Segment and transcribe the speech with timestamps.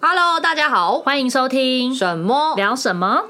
[0.00, 3.24] Hello，大家好，欢迎收听什么聊什么。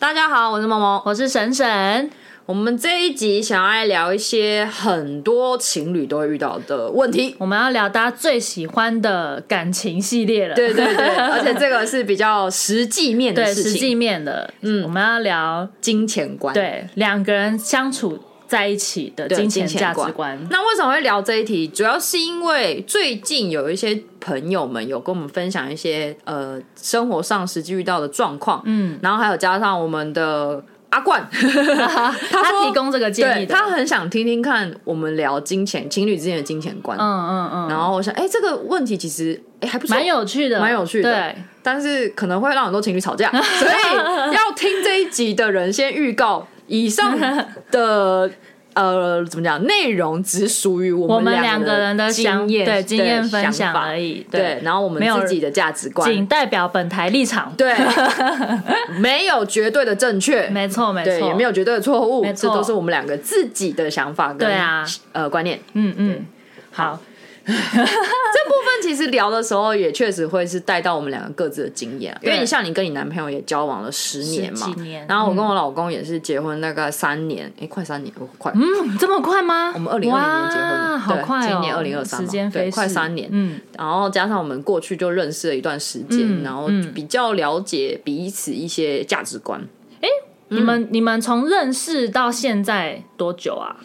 [0.00, 2.10] 大家好，我是萌萌，我是沈沈。
[2.46, 10.54] 我们这一集想要来聊一些很多情侣都会遇到的问题，我们要聊大家最喜欢的感情系列了。
[10.56, 14.50] 对对对， 而且这个是比较实际面的事情，对，实际面的。
[14.62, 18.18] 嗯，我们要聊金钱观，对，两个人相处
[18.48, 20.36] 在一起的金钱价值观。
[20.50, 21.68] 那为什么会聊这一题？
[21.68, 30.64] 主要是因为最近有一些朋友们有跟我们分享一些呃生活上实际遇到的状况，嗯，然后还有加上我们的。
[30.90, 36.96] 阿冠，他 他提供这个建议，他很想听听看我们聊金钱，情侣之间的金钱观。
[36.98, 37.68] 嗯嗯嗯。
[37.68, 41.12] 然后我想，哎，这个问题其实哎还不错，蛮有趣的，蛮有趣的。
[41.12, 47.18] 对，但是可能会让很多情侣吵架， 所以要听这一集的人先预告以上
[47.70, 48.30] 的。
[48.74, 49.60] 呃，怎么讲？
[49.64, 54.24] 内容只属于我们两个人的经验，对经验分享而已。
[54.30, 57.52] 对，然后我们自己的价值观仅代表本台立场。
[57.56, 57.74] 对，
[59.00, 64.48] 没有绝对的正确， 没错没错，也没有绝对的错误，这都是我们两个自己的想法跟
[65.10, 65.58] 呃观念。
[65.72, 66.24] 嗯嗯，
[66.70, 67.00] 好。
[67.72, 74.74] 这部分其实聊的时候，也确实会是带到我们两个各自的经验，因为你像你跟你男朋友也交往了十年嘛，
[75.08, 79.72] 然后我跟我老公也是结婚大概三年，哎，快三年，快，嗯，这么快吗？
[79.74, 89.58] 我们二零二零年结婚，好快哦，今年二零二三，时间飞快三年，嗯，然后加上我们过去就认识了一段时间，然后比较了解彼此一些价值观。
[90.02, 90.08] 哎，
[90.48, 93.76] 你们你们从认识到现在多久啊？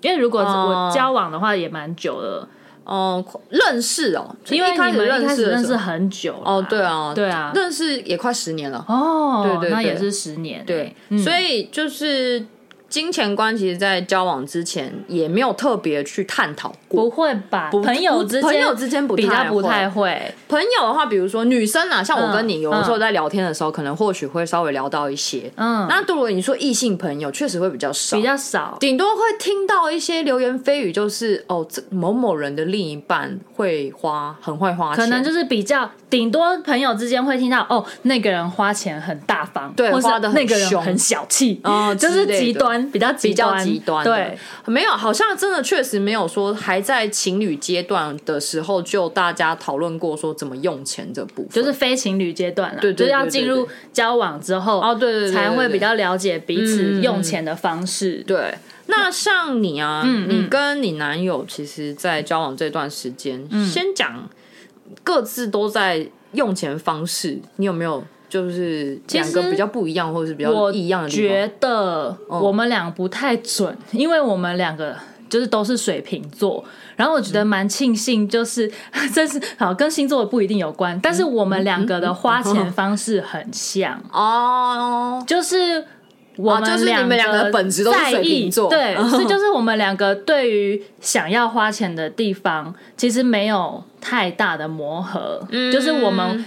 [0.00, 2.48] 因为如果我交往的话，也蛮久了。
[2.84, 8.84] 哦，认识哦，因为一开始认识认识很久哦，对啊，对啊，认识也快十年了。
[8.88, 12.46] 哦，对对，那也是十年，对，所以就是。
[12.94, 17.02] 金钱观其实，在交往之前也没有特别去探讨过。
[17.02, 17.68] 不会吧？
[17.72, 20.32] 朋友之间，朋友之间比较不太会。
[20.48, 25.50] 朋友的话，比如说女生啊，像我跟你，有的时候在聊天的时候，可能或许会稍微聊到一些。
[25.56, 42.83] 嗯，那如果你说异性朋友，确实会比较少，比较少，顶多会听到一些流言蜚语，就是哦，这某某人的另一半会花，很会花钱，可能就是比较顶多朋友之间会听到哦，那个人花钱很大方，对，花的那个人很小气，哦，就是极端。
[42.90, 58.22] 比较比较极端，对，没有，好像真的确实没有说还在情侣阶段的时候就大家讨论过说怎么用钱这部分，就是非情侣阶段了，对，就是要进入交往之后哦，对对，才会比较了解彼此用钱的方式。
[58.26, 58.54] 对，
[58.86, 64.28] 那像你啊，你跟你男友其实，在交往这段时间，先讲
[65.02, 68.04] 各自都在用钱方式，你有没有？
[68.34, 71.24] 就是两个比较不一样，或者是比较异样的地方。
[71.24, 74.92] 我觉得我们俩不太准，嗯、因为我们两个
[75.28, 76.64] 就是都是水瓶座。
[76.96, 85.22] 然后我觉得蛮庆幸，就是、嗯、这是好跟星座不一定有关，但是我们两个的花钱方式很像哦。
[85.24, 85.84] 就是
[86.34, 96.44] 我们两个的本质都是水瓶座， 对，这就是我们两个对于想要花钱的地方，其实没有太大的磨合，嗯、就是我们。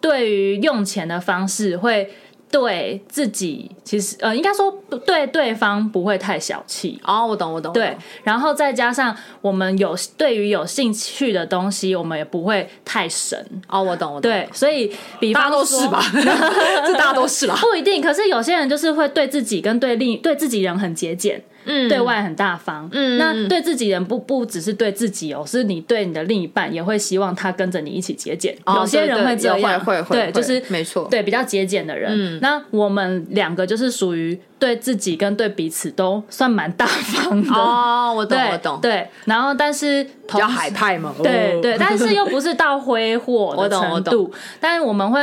[0.00, 2.10] 对于用钱的方式，会
[2.48, 4.70] 对自己其实呃，应该说
[5.04, 7.26] 对对方不会太小气哦。
[7.26, 7.72] 我懂，我懂。
[7.72, 13.36] 对，然后再加上我们有对于有兴趣的东西，我们也不会太神
[13.68, 13.82] 哦。
[13.82, 14.30] 我懂，我懂。
[14.30, 16.82] 对，所以比方说，大家都是吧？
[16.86, 17.58] 这大家都是吧？
[17.60, 18.00] 不一定。
[18.00, 21.42] 可是有些人就是会对自己跟对另对自己人很节俭。
[21.66, 28.56] 嗯，对外很大方，嗯，那对自己人不不只是对自己哦，是你对你的另一半也会希望他跟着你一起节俭。
[28.66, 32.10] 有些人会这样，会会对，就是没错，对比较节俭的人。
[32.14, 37.52] 嗯，那我们两个就是属于对自己跟对彼此都算蛮大方的。
[37.52, 38.80] 哦，我懂，我懂。
[38.80, 44.32] 对，然后但是比较海派嘛，对对，但是又不是到挥霍的程度。
[44.60, 45.20] 但是我们会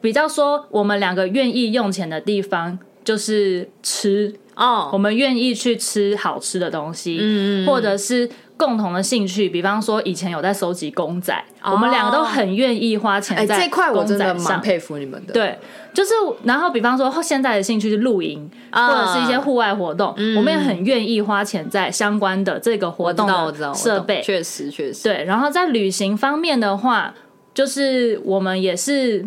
[0.00, 4.34] 比较说，我们两个愿意用钱的地方就是吃。
[4.56, 13.62] 哦，oh, 我们愿意去吃好吃的东西，嗯，或者是共同的兴趣，比方说以前有在收集公仔，oh, 我们两个都很愿意花钱在公仔上。
[13.62, 15.32] 欸，这块我真的蛮佩服你们的。
[15.32, 15.58] 对，
[15.92, 16.12] 就是
[16.44, 24.22] 然后比方说现在的兴趣是露营，uh, 或者是一些户外活动，嗯，我们也很愿意花钱在相关的这个活动的设备。
[24.22, 25.02] 确实，确实。
[25.02, 27.12] 对，然后在旅行方面的话，
[27.52, 29.26] 就是我们也是，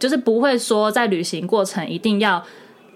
[0.00, 2.42] 就是不会说在旅行过程一定要。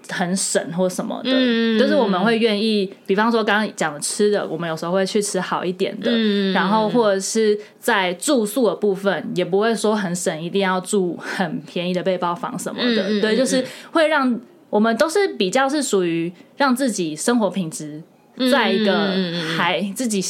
[0.09, 14.39] 很省或什么的，嗯、就是我们会愿意，比方说刚刚讲的吃的，我们有时候会去吃好一点的，嗯、然后或者是在住宿的部分，也不会说很省，一定要住很便宜的背包房什么的，嗯、对，就是会让
[14.69, 18.01] 我们都是比较是属于让自己生活品质
[18.51, 19.11] 在一个
[19.57, 20.23] 还自己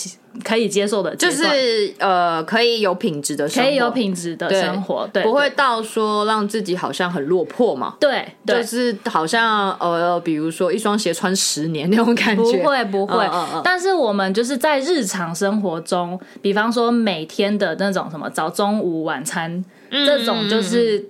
[0.44, 13.28] 可以接受的，就是呃，可以有品质的生活，可以有品质的生活，对，不会到说让自己好像很落魄嘛，对，就是好像呃，比如说一双鞋穿十年那种感觉，不会不会，
[13.64, 21.04] 但是我们就是在日常生活中，比方说每天的那种什么早中午晚餐，这种就是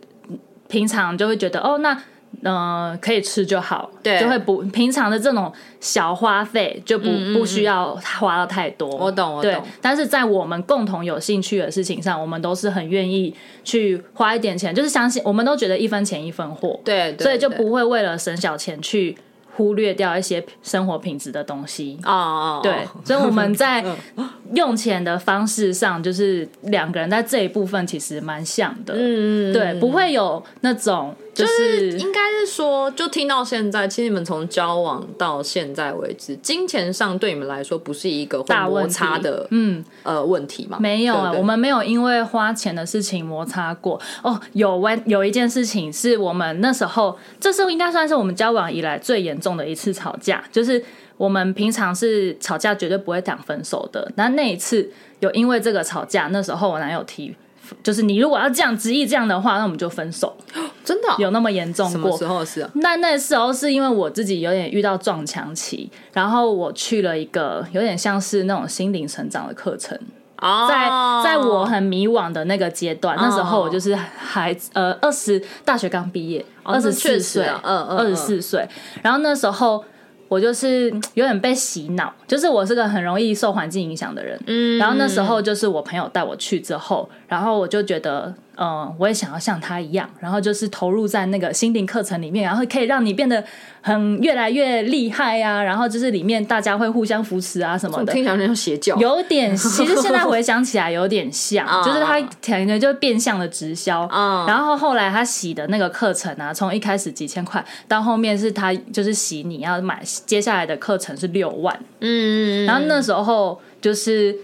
[0.69, 2.01] 平常就会觉得哦那。
[2.43, 8.87] 嗯、呃，可以吃就好，对，就会不平常的这种小花费就不嗯嗯不需要花到太多。
[8.89, 9.63] 我懂，我懂。
[9.81, 19.17] 但是在我们共同有兴趣的事情上，我们都是很愿意去花一点钱，就是相信我们都觉得一分钱一分货，对，对，所以就不会为了省小钱去
[19.55, 23.83] 忽略掉一些生活品质的东西哦，哦，对，所以我们在
[24.53, 31.15] 用钱的方式上，就是两个人在这一部分其实蛮像的，嗯，对，不会有那种。
[31.37, 40.77] 就是应该是说，就听到现在，其实你们从交往到现在为止，金钱上对你们来说不是一个大摩擦的，嗯呃问题嘛？
[40.79, 43.99] 没有啊，我们没有因为花钱的事情摩擦过。
[44.23, 50.83] 哦，有问有一件事情是我们那时候，这是应该算是我们交往以来最严重的一次吵架，就是
[51.17, 57.35] 我们平常是吵架绝对不会讲分手的，那那一次有因为这个吵架，那时候我男友提。
[57.83, 60.35] 就是你如果要这样执意这样的话，那我们就分手。
[60.83, 61.91] 真的、哦、有那么严重过？
[61.91, 62.69] 什么时候是啊？
[62.75, 69.97] 那那时候是因为我自己有点遇到撞墙期，然后我去了一个有点像是那种心灵成长的课程。
[70.39, 78.67] 哦，在在我很迷惘的那个阶段，那时候我就是还，呃，二十大学刚毕业，二十四岁，嗯嗯，二十四岁，
[79.01, 79.83] 然后那时候。
[80.27, 84.39] 我就是有点被洗脑，就是我是个很容易受环境影响的人。
[84.47, 88.33] 嗯，然后那时候就是我朋友带我去之后，然后我就觉得。
[88.59, 93.43] 嗯，我也想要像他一样，然后就是投入在那个心灵课程里面，然后可以让你变得
[93.81, 95.63] 很越来越厉害呀、啊。
[95.63, 99.55] 然后就是里面大家会互相扶持啊什么的，听起来像邪教，有点。
[99.55, 104.07] 其实现在回想起来有点像，就是他感觉就变相的直销。
[104.47, 111.79] 然后后来他洗的那个课程啊，从一开始几千块，到后面是他就是洗你要买接下来的课程是六万。
[111.99, 114.35] 嗯，然后那时候就是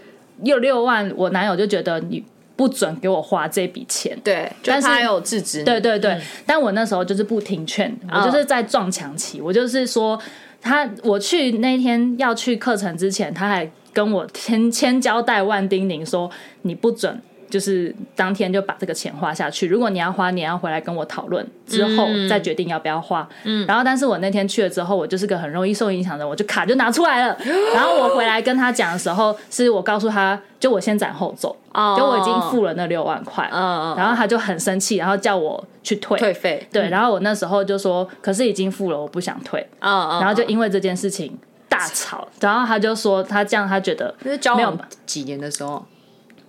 [0.44, 2.24] 又六万，我男友就觉得你。
[2.55, 10.19] 不准给我花这笔钱，对，但是他有制止你，对对对，嗯、但我那时候就是不听劝，我就是在撞墙期，我就是说
[10.61, 16.29] 他，我去那天要去课程之前，他还跟我千千交代万叮咛说，
[16.61, 17.19] 你不准。
[17.53, 19.67] 就是当天就把这个钱花下去。
[19.67, 23.29] 如果你要花，你要回来跟我讨论之后再决定要不要花。
[23.44, 27.38] 嗯，然后但是我那天去了之后，我就是个很容易受影响的，我就卡就拿出来了。
[27.75, 31.55] 然后我回来跟他讲的时候，是我告诉他就我先斩后奏，
[31.95, 33.47] 就我已经付了那六万块。
[33.53, 36.67] 嗯，然后他就很生气，然后叫我去退退费。
[36.71, 39.63] 对，然后我那时候就说，可是已经付了，我不想退。
[39.77, 41.38] 嗯，然后就因为这件事情
[41.69, 45.85] 大吵，然后他就说他这样他觉得没有几年的时候。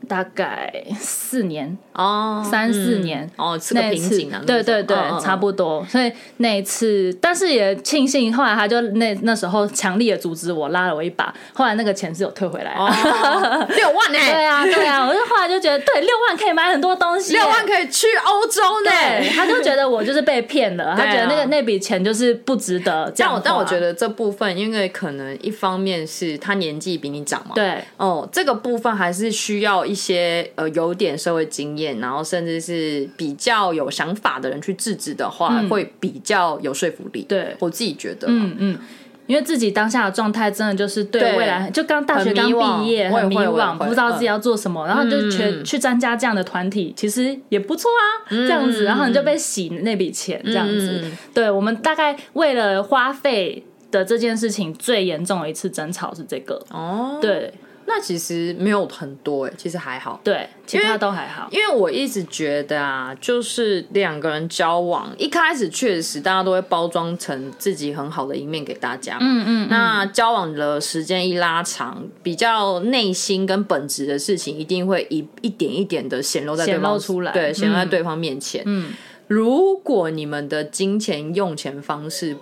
[0.05, 4.43] 大概四年哦，三四年哦，是个瓶颈啊。
[4.47, 5.85] 对对对，差不多。
[5.87, 11.33] 所以那一次，但是也庆幸，后来他就那那时候强力的阻止我，拉了我一把。
[11.53, 14.19] 后来那个钱是有退回来的， 六万呢？
[14.19, 15.07] 对啊，对啊。
[15.07, 18.91] 我就后来就觉得，对，六万可以买很多东西，六万可以去欧洲呢。
[19.35, 23.13] 他就觉得我就是被骗了，他觉得那个那笔钱就是不值得。
[23.17, 37.25] 但我但我觉得这部分，因为可能一方面是他年纪比你长嘛，对哦，这个部分还是需要一些呃有点社会经验，然后甚至是比较有想法的人去制止的话，嗯、会比较有说服力。
[37.29, 37.57] 对。
[37.61, 38.79] 我自己觉得，嗯嗯，
[39.27, 51.01] 因为自己当下的状态真的就是对未来，就刚大学刚毕业，很迷惘，不知道自己要做什么，然后就去、嗯、去参加这样的团体，其实也不错啊，这样子，然后你就被洗那笔钱，这样子。
[51.05, 56.61] 嗯、对我们大概为了花费的这件事情，最严重的一次争吵是这个。
[56.71, 57.53] 哦，对。
[57.87, 60.19] 那其实没有很多哎，其实还好。
[60.25, 61.47] 对，其他都还好。
[61.53, 69.19] 因为我一直觉得啊，就是两个人交往一开始确实大家都会包装成自己很好的一面给大家。
[69.21, 69.69] 嗯嗯。
[69.69, 78.63] 那交往的时间一拉长，比较内心跟本质的事情，一定会一一点一点的显露在对方，显露出来，对，显露在对方面前。
[78.65, 78.93] 嗯。
[79.29, 82.37] 如果你们的金钱用钱方式，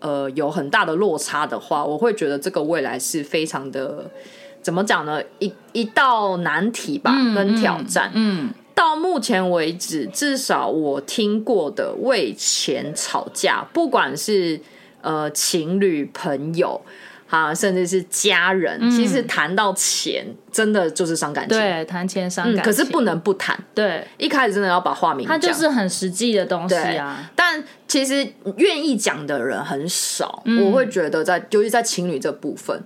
[0.00, 4.10] 呃，有很大的落差的话，我会觉得这个未来是非常的。
[4.62, 5.22] 怎么讲呢？
[5.38, 8.10] 一一道难题吧，嗯、跟挑战。
[8.14, 14.60] 嗯，嗯，到目前为止，至少我听过的为钱吵架，不管是
[15.00, 16.80] 呃情侣、朋友，
[17.28, 21.58] 啊，甚至是家人，嗯、其实谈到钱，真的就是伤感情。
[21.58, 23.58] 对，谈钱伤感情、嗯，可是不能不谈。
[23.74, 25.40] 对，一开始真的要把话明讲。
[25.40, 27.30] 它就是很实际的东西啊。
[27.34, 32.78] 但其实愿意讲的人很少，嗯、我会觉得在，尤其在情侣这部分。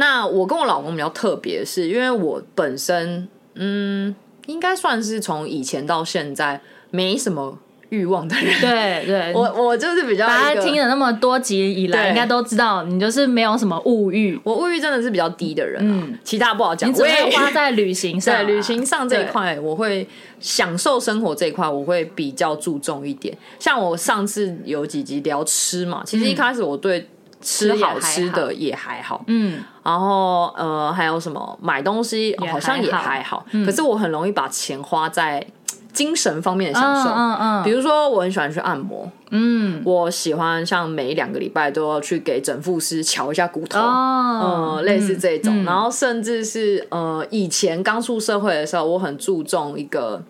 [0.00, 4.16] 那我跟我老公比较特别，是因为我本身，嗯，
[4.46, 7.58] 应该算是从以前到现在没什么。
[7.90, 16.88] 欲望的人，对对， 我我就是比较，大家听了那么多集以来，应该都知道你就是没有什么物欲，我物欲真的是比较低的人，嗯，其他不好讲。
[16.88, 20.06] 你只会花在旅行上， 对旅行上这一块，我会
[20.38, 23.36] 享受生活这一块，我会比较注重一点。
[23.58, 27.04] 像我上次有几集聊吃嘛，其实一开始我对
[27.40, 35.46] 吃好吃的也还好，嗯，然后呃还有什么买东西好像也还好，可是我很容易把钱花在。
[35.92, 50.22] 精神方面的享受，嗯嗯，比如说我很喜欢去按摩，嗯，我喜欢像每两个礼拜都要去给整复师瞧一下骨头，嗯，类似这种，然后甚至是呃，以前刚出社会的时候，我很注重一个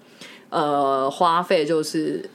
[0.49, 2.29] 呃花费，就是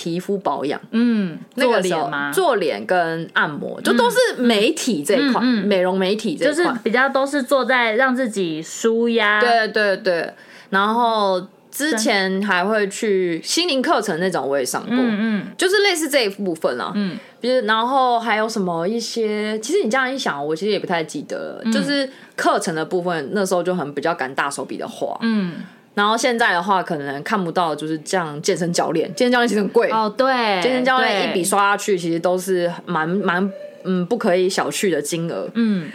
[0.00, 10.32] 皮肤保养，嗯，那个时候做脸跟按摩，就都是媒体这一块，美容媒体这一块，就是比较都是做在让自己舒压，对对对，
[10.70, 11.44] 然后。
[11.70, 25.56] 之前还会去心灵课程那种，我也上过，嗯嗯，就是类似这一部分啊，嗯，比如然后还有什么一些，其实你这样一想，我其实也不太记得，嗯、就是课程的部分，那时候就很比较敢大手笔的花，嗯，
[25.98, 33.52] 然后现在的话，可能看不到，就是这样健身教练，健身教练其实很贵哦，对，健身教练一笔刷下去，其实都是蛮蛮
[33.82, 35.90] 嗯不可以小觑的金额，嗯，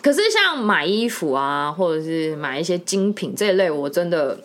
[0.00, 4.38] 可是像买衣服啊，或者是买一些精品这一类，我真的。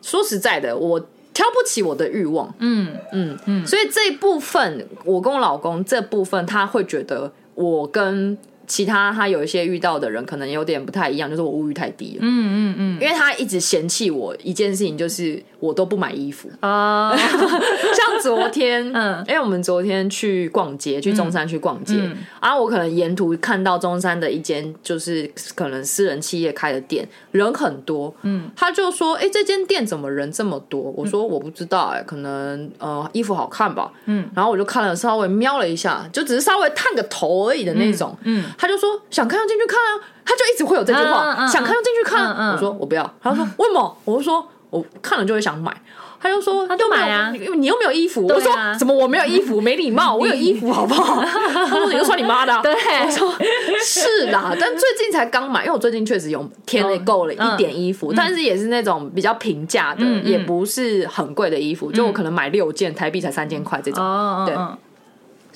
[0.00, 1.00] 说实在的，我
[1.34, 8.38] 挑不起我的欲望，嗯嗯嗯，所以这一部分，我跟我老公这部分，他会觉得我跟。
[8.68, 12.18] 其他他有一些遇到的人可能有点不太一样，就是我物欲太低了。
[12.20, 17.16] 嗯嗯嗯，因为他一直嫌弃我一件事情，就是我都不买衣服啊。
[17.16, 21.94] 像昨天，嗯，因为我们昨天去逛街，去中山去逛街，
[22.40, 28.14] 然后我可能沿途看到中山的一间就是可能私人企业开的店，人很多。
[28.22, 38.16] 嗯，他就说：“哎，这间店怎么人这么多？”我说：“我不知道，哎，可能呃衣服好看吧。”嗯，然后我就看了稍微瞄了一下，就只是稍微探个头而已的那种。
[38.24, 38.44] 嗯。
[38.58, 42.52] 他就说想看要进去看啊，他就一直会有这句话，嗯嗯、想看要进去看。
[42.52, 43.96] 我说我不要，他说为什么？
[44.04, 45.74] 我就说我看了就会想买。
[46.20, 48.26] 他就说他就买啊，你又没有衣服。
[48.26, 49.60] 啊、我说怎么我没有衣服？
[49.60, 51.22] 没礼貌， 我有衣服好不好？
[51.22, 52.58] 他说你就穿你妈的、啊。
[52.66, 53.32] 对，我说
[53.80, 64.04] 是啦， 但最近才刚买，因为我最近确实有添了够了一点衣服，嗯、但是也是那种比较平价的，也不是很贵的衣服，就我可能买六件台币才三千块这种。
[64.04, 64.56] 嗯、对。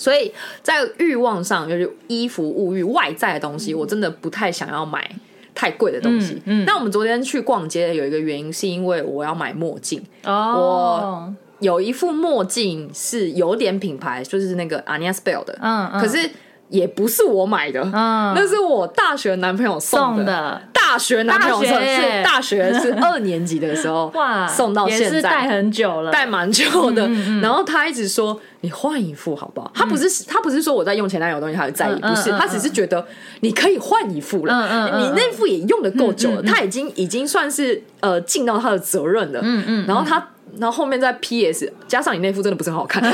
[0.02, 0.32] 所以
[0.64, 5.08] 在欲望上，就是衣服、物欲、外在的东西，我真的不太想要买
[5.54, 6.42] 太贵的东西。
[6.44, 10.02] 嗯，那我们昨天去逛街有一个原因，是因为我要买墨镜。
[10.24, 15.56] 哦，我有一副墨镜是有点品牌，就是那个 Anya Spell 的。
[15.60, 16.28] 嗯嗯，可是。
[16.72, 20.60] 也不是我买的，嗯，那是我大学男朋友送的。
[20.72, 27.08] 大学男朋友送是大学是二年级的时候，哇，送到现在戴很久了，戴蛮久的。
[27.40, 29.70] 然后他一直说你换一副好不好？
[29.74, 33.06] 他不是他不是说我在用前男友的东西他会在意，不是，他只是觉得
[33.40, 34.98] 你可以换一副了。
[34.98, 39.40] 你那副也用的够久了，他已经已经算是呃尽到他的责任了。
[39.42, 39.86] 嗯嗯。
[39.86, 43.02] 然后他然后后面再 PS 加上你那副真的不是很好看。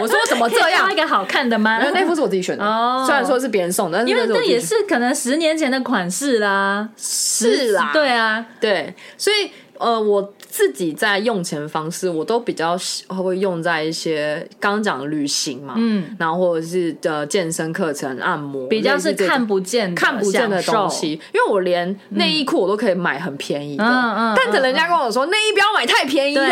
[0.00, 0.92] 我说怎么这样？
[0.92, 1.78] 一个好看的吗？
[1.92, 6.88] 那副是我自己选的，哦，虽然说是别人送的，但是因为这也是可能十年前的款式啦。
[6.96, 12.76] 是啦，对啊，对，所以呃，我自己在用钱方式，我都比较
[13.08, 21.12] 会用在一些刚刚讲的旅行嘛，嗯，然后或者是的健身课程、按摩，比较是看不见、看不见的东西。
[21.32, 26.42] 因为我连内衣裤我都可以买很便宜的，嗯嗯，但等人家跟我说内衣不要买太便宜的，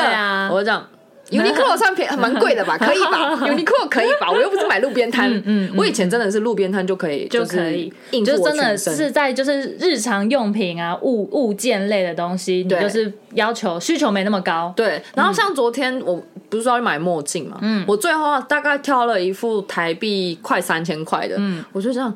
[0.53, 0.87] 我就这样。
[1.31, 2.79] Uniqlo 算便蛮贵的吧？
[2.81, 4.31] 可以吧？Uniqlo 可以吧？
[4.31, 5.31] 我又不是买路边摊。
[5.45, 7.93] 嗯，我以前真的是路边摊就可以，就可以，
[8.25, 14.73] 就真的是在就是日常用品啊物物件类的东西，你就是要求需求没那么高。
[14.77, 15.03] 对。
[15.15, 17.59] 然后像昨天我不是说要去买墨镜嘛？
[17.63, 17.85] 嗯。
[17.89, 21.37] 我最后大概挑了一副台币快三千块的。
[21.39, 21.65] 嗯。
[21.73, 22.15] 我就这样。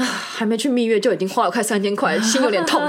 [0.34, 2.80] 还没去蜜月就已经花了快三千块， 心有点痛。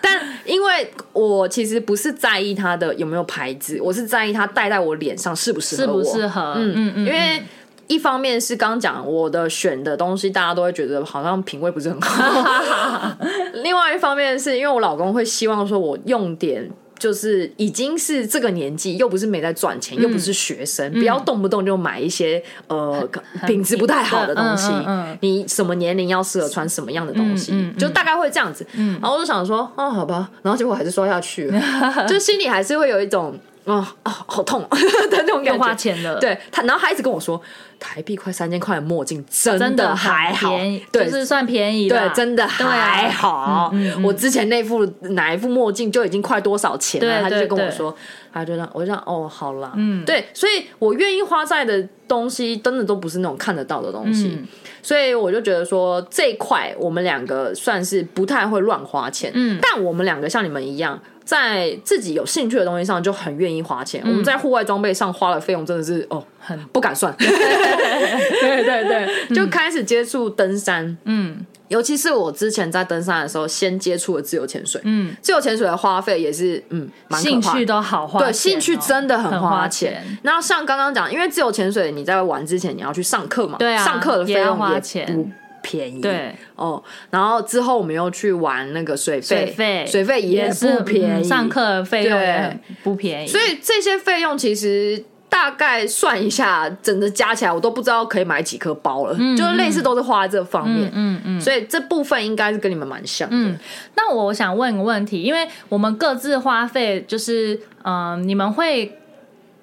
[0.00, 6.02] 但因为我其实不是在意它的有没有牌子，我是在意它戴在我脸上适不适合我。
[6.04, 6.54] 适不适合？
[6.56, 7.06] 嗯嗯嗯。
[7.06, 7.42] 因为
[7.88, 13.16] 一方面是刚讲我的选的东西，大家都会觉得好像品味不是很好。
[13.62, 16.70] 另外一方面是因为我老公会希望说我用点。
[17.02, 23.04] 就是已经是这个年纪，又不是没在赚钱，嗯、又不是学生，不要动不动就买一些呃
[23.44, 24.70] 品质不太好的东西。
[25.18, 28.64] 你什么年龄要适合穿什么样的东西，就大概会这样子。
[28.74, 31.60] 嗯、然后我就想说，哦，好吧，然后结果还是说下去了，
[32.06, 33.36] 就心里还是会有一种。
[33.64, 34.60] 哦哦，好痛
[35.10, 35.58] 的那种感觉。
[35.58, 37.40] 花钱了，对他，然后他一直跟我说，
[37.78, 40.50] 台币快三千块的墨镜真的还好，
[40.90, 43.72] 对，就是算便宜，对，真的还好。
[44.02, 47.94] 我之前那副哪一副墨镜就已经快多少钱了，他就跟我说，
[48.32, 54.36] 他就让我就哦，好啦，嗯，对，所以我愿意花在的东西，真的都不是那种看得到的东西，
[54.82, 61.00] 所以我就觉得说这一块我们两个算是不太会乱花钱，嗯，但我们两个像你们一样。
[61.24, 64.02] 在自己有兴趣的东西上就很愿意花钱。
[64.04, 67.14] 嗯、我们在户外装备上花的费用真的是哦，很不敢算。
[67.18, 70.96] 对对对，嗯、就开始接触登山。
[71.04, 74.80] 嗯，尤其是我之前在登山的时候，先接触了自由潜水。
[74.84, 78.18] 嗯，自由潜水的花费也是嗯，兴趣都好花。
[78.20, 80.02] 对，兴趣真的很花钱。
[80.22, 84.80] 然后像刚刚讲，因为自由潜水你在玩之前你要去上课嘛，对啊，上课的费用也
[85.12, 85.28] 不
[85.62, 86.00] 便宜。
[86.00, 89.54] 对哦，然后之后我们又去玩那个水费，
[89.86, 93.26] 水费也不便宜，上课费用也不便宜。
[93.26, 99.16] 所以这些费用其实大概算一下，整个加起来我都不知道可以买几颗包了。
[99.18, 101.20] 嗯、就是类似都是花在这方面，嗯嗯。
[101.24, 103.36] 嗯嗯，所以这部分应该是跟你们蛮像的。
[103.36, 103.58] 嗯，
[103.96, 107.54] 那我想问个问题，因为我们各自花费，就是
[107.84, 108.98] 嗯、呃，你们会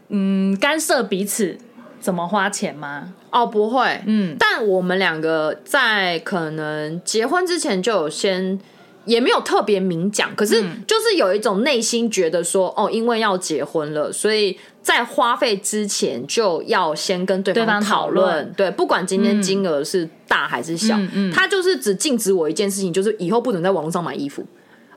[0.08, 1.58] 嗯干涉彼此
[2.00, 3.13] 怎么花钱吗？
[3.31, 8.59] 哦，不会，嗯，但我们两个在可能结婚之前就有先，
[9.05, 24.45] 也没有特别明讲，可是就是有一种内心觉得说，哦，因为要结婚了，所以在花费之前就要先跟对方讨论，对，不管今天金额是大还是小，嗯嗯，他就是只禁止我一件事情，就是以后不能在网络上买衣服。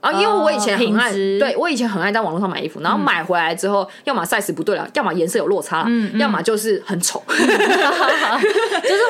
[0.02, 5.86] 啊，因为我以前很爱，对我以前很爱在网络上买衣服，然后买回来之后，要么 size 不对了，要么颜色有落差，
[6.18, 7.46] 要么就是很丑， 就是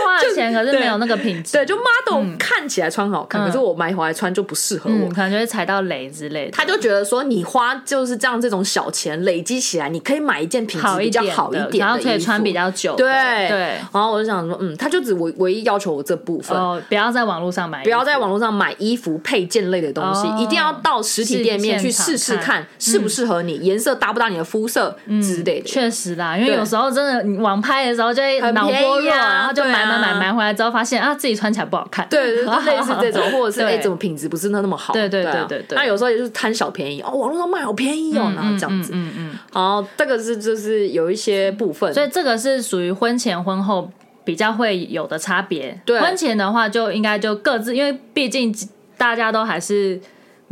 [0.04, 1.52] 花了钱可是没有那个品质。
[1.52, 6.50] 对，就 model 看起来穿好看，可是我买回来穿就不适合我，可能就会踩到雷之类的。
[6.52, 12.94] 他就觉得说，你花就是这样这种小钱累积起来，你可以买一件品质比较好一点的，然后可以穿比较久。
[12.96, 13.12] 对。
[13.48, 13.58] 对，
[13.92, 25.62] 然后我就想说，嗯，他就只唯唯一要求我这部分，哦，不要在网络上买，不要在网络上买衣服配件类的东西，一定要到实体店面去试试看适不适合你，颜色搭不搭你的肤色之类的。
[25.62, 27.04] 确实啦，因为有时候真
[27.36, 32.06] 的网拍的时候就会脑波弱，然后就买买买买回来之后发现啊，自己穿起来不好看。
[32.10, 34.92] 对， 类似这种，或者是哎，怎么品质不是那那么好？
[34.92, 35.76] 对对对对对。
[35.76, 38.92] 那有时候也就是贪小便宜哦，网络上卖好便宜哦，然后这样子。
[38.94, 39.38] 嗯嗯。
[39.52, 43.90] 好，这个是就是有一些部分，所以这个是属于婚前婚后
[44.24, 45.80] 比较会有的差别。
[45.84, 48.54] 对，婚前的话就应该就各自，因为毕竟
[48.96, 50.00] 大家都还是。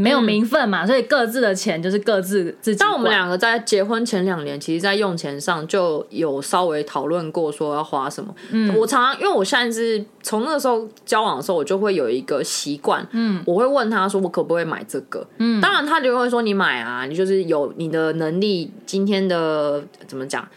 [0.00, 2.78] 没有名分嘛，所以各自的钱就是各自自己。
[2.80, 8.34] 但我们两个在结婚前两年，其实，在用钱上就有稍微讨论过，说要花什么。
[8.50, 15.26] 嗯，我常常因为我现在是从那个时候交往的时候，我就会有一个习惯，嗯，我会问他说，我可不可以买这个？
[15.38, 20.48] 嗯，当然他就会说，你买啊，你就是有你的能力，今天的怎么讲？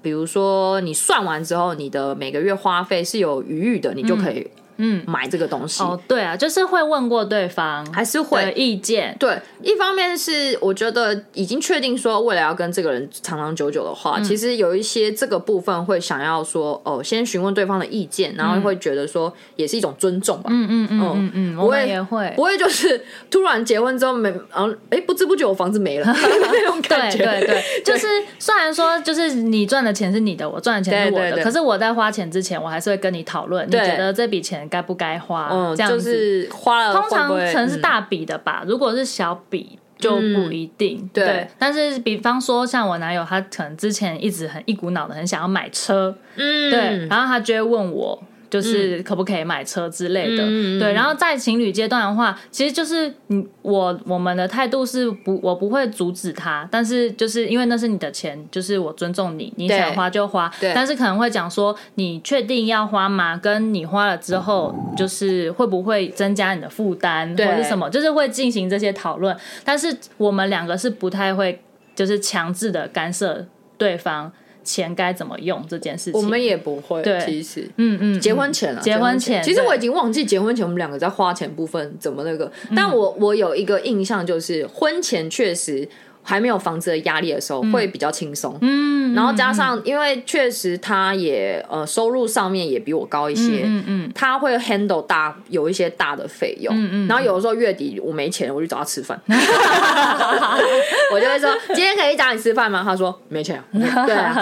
[0.00, 4.48] 比如说你算完之后，你的每个月花费是有余裕的，你就可以。
[4.78, 5.82] 嗯，买这个东西。
[5.82, 8.38] 哦，对啊，就是会问过对方，还是会。
[8.56, 9.14] 意见。
[9.20, 20.48] 对，一方面是我觉得已经确定说未来要跟这个人长长久久的话，嗯、其实有一些这个部分会想要说哦，先询问对方的意见，然后会觉得说也是一种尊重吧。
[20.50, 22.32] 嗯嗯嗯嗯嗯，不会也会。
[22.36, 27.18] 不会就是突然结婚之后没，然后哎不知不觉我房子没了 那种感觉。
[27.18, 28.06] 对对对，就是
[28.38, 34.67] 虽然说就是你赚的钱是你的，我赚的钱是我的，可是我在花钱之前，我还是会跟你讨论，你觉得这笔钱。
[34.68, 35.48] 该不该花？
[35.50, 38.64] 嗯，这样子就是花了，通常可能是大笔的吧。
[38.66, 41.08] 如果是小笔就不一定。
[41.12, 48.22] 对，但是比方说像我男友，他可能之前一直很一股脑的很想要买车，嗯，对，然后他就会问我。
[48.50, 50.92] 就是可不可以买车之类的，嗯、对。
[50.92, 60.50] 然后在情侣阶段的话，其实就是你我我们的态度是不，我不会阻止他，但是就是因为那是你的钱，就是我尊重你，你想花就花。
[60.60, 60.72] 对。
[60.74, 63.36] 但是可能会讲说，你确定要花吗？
[63.36, 67.88] 跟你花了之后，就是会不会增加你的负担，对或者是什么？
[67.90, 69.36] 就是会进行这些讨论。
[69.64, 71.60] 但是我们两个是不太会，
[71.94, 74.32] 就是强制的干涉对方。
[74.68, 77.02] 钱该怎么用这件事情，我们也不会。
[77.02, 82.52] 对，其实，嗯嗯，结婚前啊，结婚前，其实我已经忘记结婚前我们两个在花钱部分怎么那个。
[82.76, 85.88] 但我我有一个印象，就是婚前确实
[86.28, 88.54] 还没有房子的压力的时候，会比较轻松。
[88.60, 99.18] 嗯，然后加上，因为确实他也呃收入上面也比我高一些，嗯嗯，他会 handle 大有一些大的费用，嗯嗯，然后有的时候月底我没钱，我就找他吃饭，
[101.12, 102.82] 我就会说今天可以找你吃饭吗？
[102.84, 104.38] 他说没钱，对啊，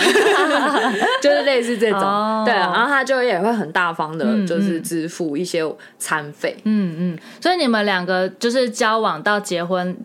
[1.22, 2.00] 就是类似这种，
[2.44, 5.62] 对啊，然后他就也会很大方的，就是支付一些
[6.00, 9.96] 餐费，嗯嗯，所以你们两个就是交往到结婚。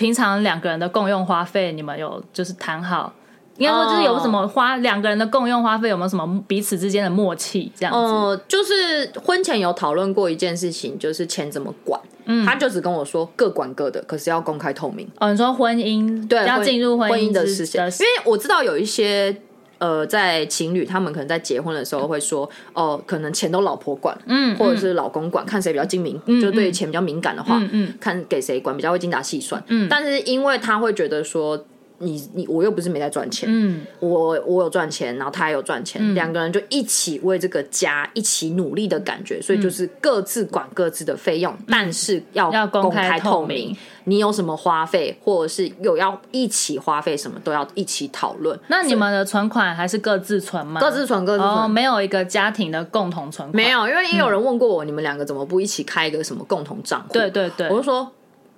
[0.00, 3.12] 平常两个人的共用花费，你们有就是谈好，
[3.58, 5.02] 应该说就是有什么花两、oh.
[5.02, 7.98] 个人的共用花费有没有什么彼此之间的默契这样子？
[7.98, 12.00] 哦，uh, 就是婚前有讨论过一件事情，就是钱怎么管。
[12.24, 15.06] 嗯，他就只跟我说各管各的，可是要公开透明。
[15.18, 19.36] 哦，你说婚姻对要进入婚姻的事情，因为我知道有一些。
[19.80, 27.60] 呃，在情侣他们可能在结婚的时候会说，哦，可能钱都老婆管，嗯，或者是老公管，看谁比较精明，嗯，就对钱比较敏感的话，
[27.98, 31.66] 看给谁管比较会精打细算，嗯，但是因为他会觉得说。
[32.02, 48.58] 你你我又不是没在赚钱，嗯，我我有赚钱，然后他也有赚钱，两、嗯、个人就一起为这个家一起努力的感觉，所以就是各自管各自的费用，嗯、但是要要公开透明，你有什么花费，或者是有要一起花费什么，都要一起讨论。
[48.68, 50.80] 那你们的存款还是各自存吗？
[50.80, 53.54] 各自存，各自存，哦，没有一个家庭的共同存款。
[53.54, 57.12] 没有，因为也有人问过我，嗯、你们两个怎么不一起开一个什么共同账户？
[57.12, 58.10] 对对对，我就说。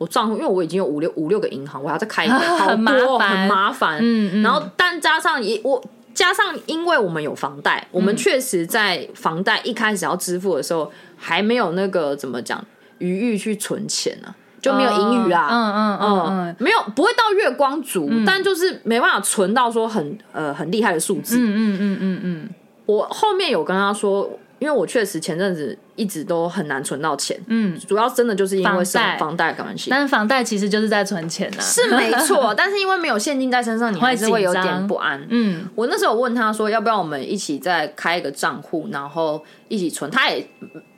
[0.03, 3.99] 我账户，因为我已经有五六五六个银行，我还要再开一个， 好多很麻烦。
[4.01, 4.43] 嗯嗯。
[4.43, 12.63] 然后，但加上也我加上，因为我们有房贷，我们确实在房贷一开始要支付的时候，还没有那个怎么讲
[12.99, 15.49] 余裕去存钱呢，就没有盈余啊。
[15.51, 21.39] 嗯嗯嗯嗯，没有不会到月光族，但就是没办法存到说很呃很厉害的数字。
[21.39, 22.51] 嗯嗯嗯嗯嗯。
[22.85, 24.29] 我后面有跟他说。
[24.63, 29.91] 因为我确实前阵子一直都很难存到钱，嗯，主要真的就是因为房房贷关系。
[29.91, 32.55] 但是房贷其实就是在存钱啊，是没错。
[32.57, 35.21] 但是因为没有现金在身上，你还是会有点不安。
[35.31, 40.09] 嗯，我那时候问他说，要不要我们一起再开一个账户，然后一起存？
[40.09, 40.47] 他也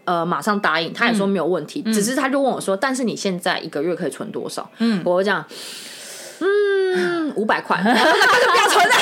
[0.05, 1.83] 呃马上答应，他也说没有问题。
[1.87, 4.71] 嗯，只是他就问我说，但是你现在一个月可以存多少？
[4.81, 5.43] 嗯，我就讲。
[6.41, 8.95] 嗯，五百块，那 就不要存了，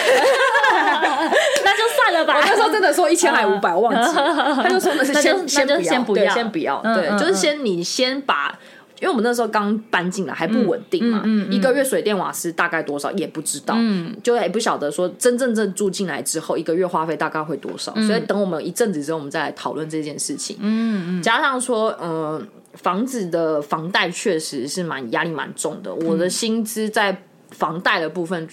[1.61, 2.36] 那就算了吧。
[2.36, 4.54] 我那时候真的说一千还五百，我忘记了。
[4.62, 5.66] 他就说那是先先
[6.04, 8.56] 不要，先不要，对，就是先你先把，
[9.00, 13.76] 因为我们那时候刚搬进来还不稳定嘛，一个月水电瓦斯大概多少也不知道，
[14.22, 20.56] 就也不晓得说真正正住进来之后一个月花费大概会多少，所以等我们一阵子之后，我们再来讨论这件事情。
[20.60, 22.46] 嗯嗯，加上说，嗯。
[22.74, 27.14] 房子的房贷确实是蛮压力蛮重的，嗯、我的薪资在
[27.50, 28.48] 房贷的部分，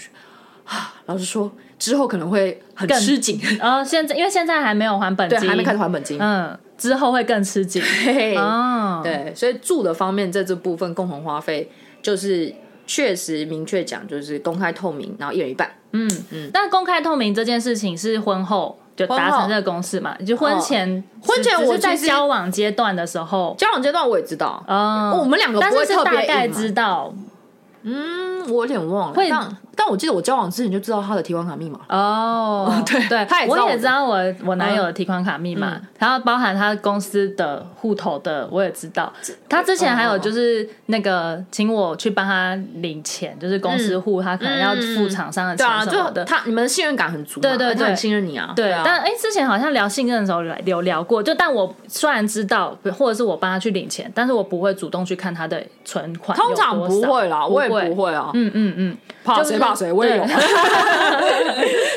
[0.66, 3.42] 啊，老实说之后可能会很吃紧。
[3.60, 7.82] 呃，现在因为现在还没有还本金，还没开始还本金，嗯，之后会更吃紧。
[8.06, 11.72] 嘿哦，对，所以住的方面在这部分共同花费，
[12.04, 12.54] 就是
[12.86, 15.68] 确实明确讲，就是公开透明，然后一人一半。
[15.94, 18.78] 嗯嗯，嗯，但公开透明这件事情是婚后。
[19.00, 27.14] 就达成这个公式嘛，就婚前，婚前我在交往阶段的时候，交往阶段我也知道，嗯，我们两个不会特别大概知道，
[27.84, 29.32] 嗯，我有点忘了，会。
[29.80, 39.12] 但我记得我交往之前就知道他的提款卡密码哦， 对对，他也我也知道我我男友的提款卡密码，然后包含他公司的户头的我也知道。
[39.48, 46.26] 他之前还有就是那个请我去帮他领钱，就是公司户他可能要付厂商的钱什么的。
[46.26, 48.52] 他你们的信任感很足，对对对，很信任你啊。
[48.54, 56.38] 对啊，但哎，之前好像聊信任的时候有聊过，就但我虽然知道，或者是我帮他去领钱，但是我不会主动去看他的存款。
[56.38, 58.30] 通常不会啦，我也不会啊。
[58.34, 60.26] 嗯嗯嗯，怕谁怕谁，我也有。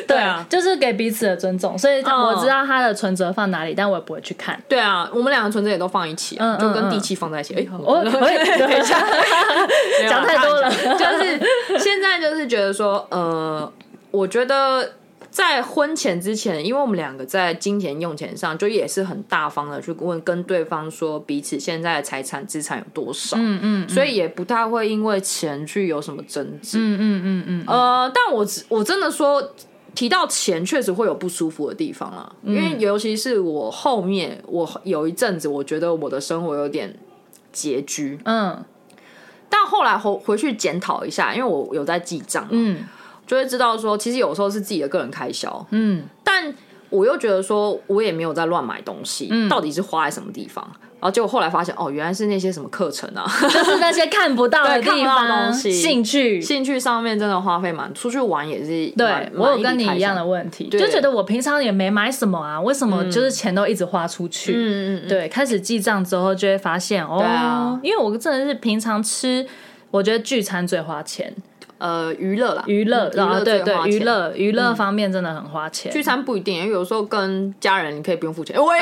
[0.07, 4.61] 对 啊，就是给彼此的尊重，所以我知道他的存折放哪里，但我也不会去看。
[4.69, 7.55] 对啊，我们两个存折也都放一起，就跟地契放在一起。
[7.55, 8.99] 哎，我 等一下
[10.09, 11.41] 讲太多了，就是
[11.79, 13.73] 现在就是觉得说，呃，
[14.11, 14.93] 我觉得。
[15.33, 29.55] 在婚前之前，因为我们两个在金钱用钱上就也是很大方的去问跟对方说彼此现在的财产资产有多少，嗯嗯，所以也不太会因为钱去有什么争执，嗯嗯嗯嗯，呃，但我我真的说
[29.95, 36.95] 提到钱确实会有不舒服的地方啊，因为尤其是我后面我有一阵子我觉得我的生活有点
[37.55, 38.63] 拮据，嗯，
[39.49, 42.85] 但后来回回去检讨一下，因为我有在记账，嗯。
[43.27, 46.53] 就会知道说，其实有时候是自己的个人开销，嗯，但
[46.91, 50.65] 我又觉得说，我也没有在乱买东西，嗯，到底是花在什么地方？
[51.01, 64.53] 然后结果后来发现，哦，原来是那些什么课程啊，就是那些看不到的地方 东西，兴趣，兴趣上面真的花费蛮，出去玩也是，对，我有跟你一样的问题，就觉得我平常也没买什么啊，为什么就是钱都一直花出去？
[64.55, 69.45] 嗯嗯，对，开始记账之后就会发现，哦，因为我真的是平常吃，
[69.91, 71.35] 我觉得聚餐最花钱。
[71.83, 75.91] 呃娱乐啦，娱乐，然后对对娱乐娱乐方面真的很花钱。
[75.91, 78.55] 聚餐不一定，因为有时候跟家人你可以不用付钱。
[78.65, 78.79] 喂，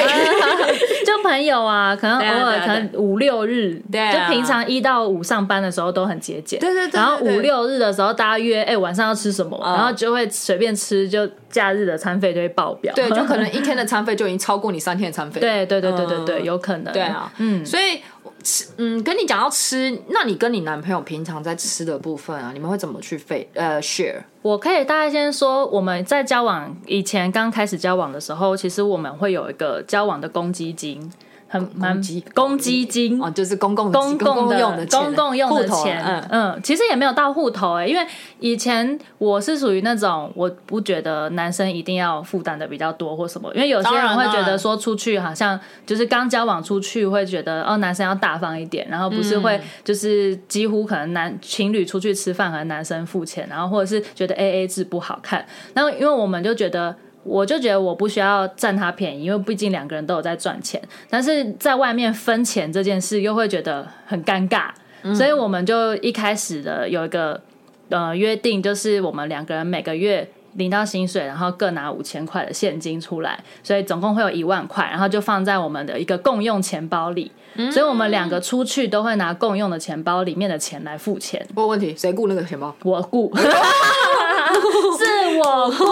[1.06, 6.60] 就朋友啊，可能偶尔可能五六日，对，就平常一到五上班的时候都很节俭。
[6.60, 7.00] 对对对。
[7.00, 12.92] 然后五六日的时候，大家约哎晚上要吃什么，然后就会随便吃，就假日的餐费就会爆表。
[12.94, 15.40] 对，就可能一天的餐费就已经超过你三天的餐费。
[15.40, 16.92] 对对对对对对，有可能。
[16.92, 18.00] 对啊，嗯，所以。
[18.42, 24.22] 吃，嗯，跟你讲到吃，那你跟你男朋友平常在吃的部分啊，你们会怎么去费呃 share？
[24.42, 31.10] 我可以大概先说，我们在交往以前刚开始交往的时候，其实我们会有一个交往的公积金。
[31.52, 32.00] 很蛮
[32.32, 38.06] 公积金哦，就是公共公共的用的公共用的钱，嗯嗯，其实也没有到户头哎，因为
[38.38, 56.94] 以前我是属于那种我不觉得男生一定要负担的比较多或什么，因为有些人会觉得说出去好像就是刚交往出去会觉得哦男生要大方一点，然后不是会就是几乎可能男情侣出去吃饭和男生付钱，然后或者是觉得 AA 制不好看，然后因为我们就觉得。
[57.22, 64.70] 我就觉得我不需要占他便宜，因为毕竟两个人都有在赚钱，但是在外面分钱这件事又会觉得很尴尬，
[65.02, 67.40] 嗯、所以我们就一开始的有一个
[67.90, 81.46] 呃约定，就是我们两个人每个月领到薪水，然后各拿五千块的现金出来，所以总共会有一万块，然后就放在我们的一个共用钱包里，嗯、所以我们两个出去都会拿共用的钱包里面的钱来付钱。
[81.48, 82.74] 不过问题，谁雇那个钱包？
[82.82, 83.30] 我顾。
[84.98, 85.84] 是我顾，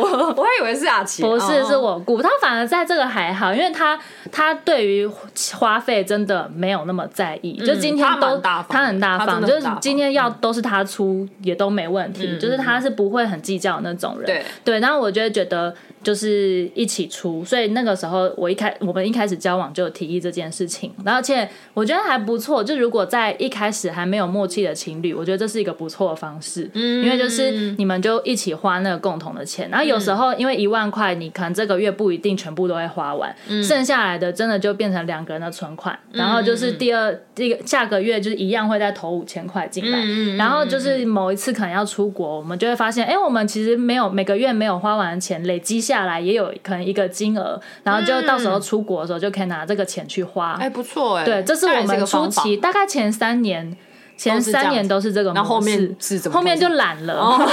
[0.40, 2.20] 我还以为是阿奇，不是，是我顾。
[2.22, 3.98] 他反而在这个还好，因为他
[4.32, 5.08] 他对于
[5.54, 7.54] 花费真的没有那么在意。
[7.64, 14.26] 就今天都他很大方，就是今天要都是他出也都没问题，就是他是不会很计较那种人。
[14.26, 15.74] 对对，然后我就会觉得。
[16.06, 22.62] 就是一起出，所以那个时候我一开我们一开始交往就有提议这件事情，然后而且我觉得还不错。
[22.62, 39.98] 就如果在一开始还没有默契的情侣，我觉得这是一个不错的方式，嗯，因为就是你们就一起花那个共同的钱，然后有时候因为一万块，你可能这个月不一定全部都会花完，嗯，剩下来的真的就变成两个人的存款，然后就是第二这个下个月就是一样会再投五千块进来，
[40.36, 45.95] 然后就是某一次可能要出国，我们就会发现，哎，我们其实没有每个月没有花完的钱累积下。
[45.96, 50.52] 下来也有可能一个金额，然后就到时候出国的时候就可以拿这个钱去花。
[50.60, 51.24] 哎、嗯，不错哎。
[51.24, 53.74] 对，这是我们初期大概前三年，
[54.16, 56.36] 前三年都是这个模后后面是怎么？
[56.38, 57.46] 后面就懒了，哦、后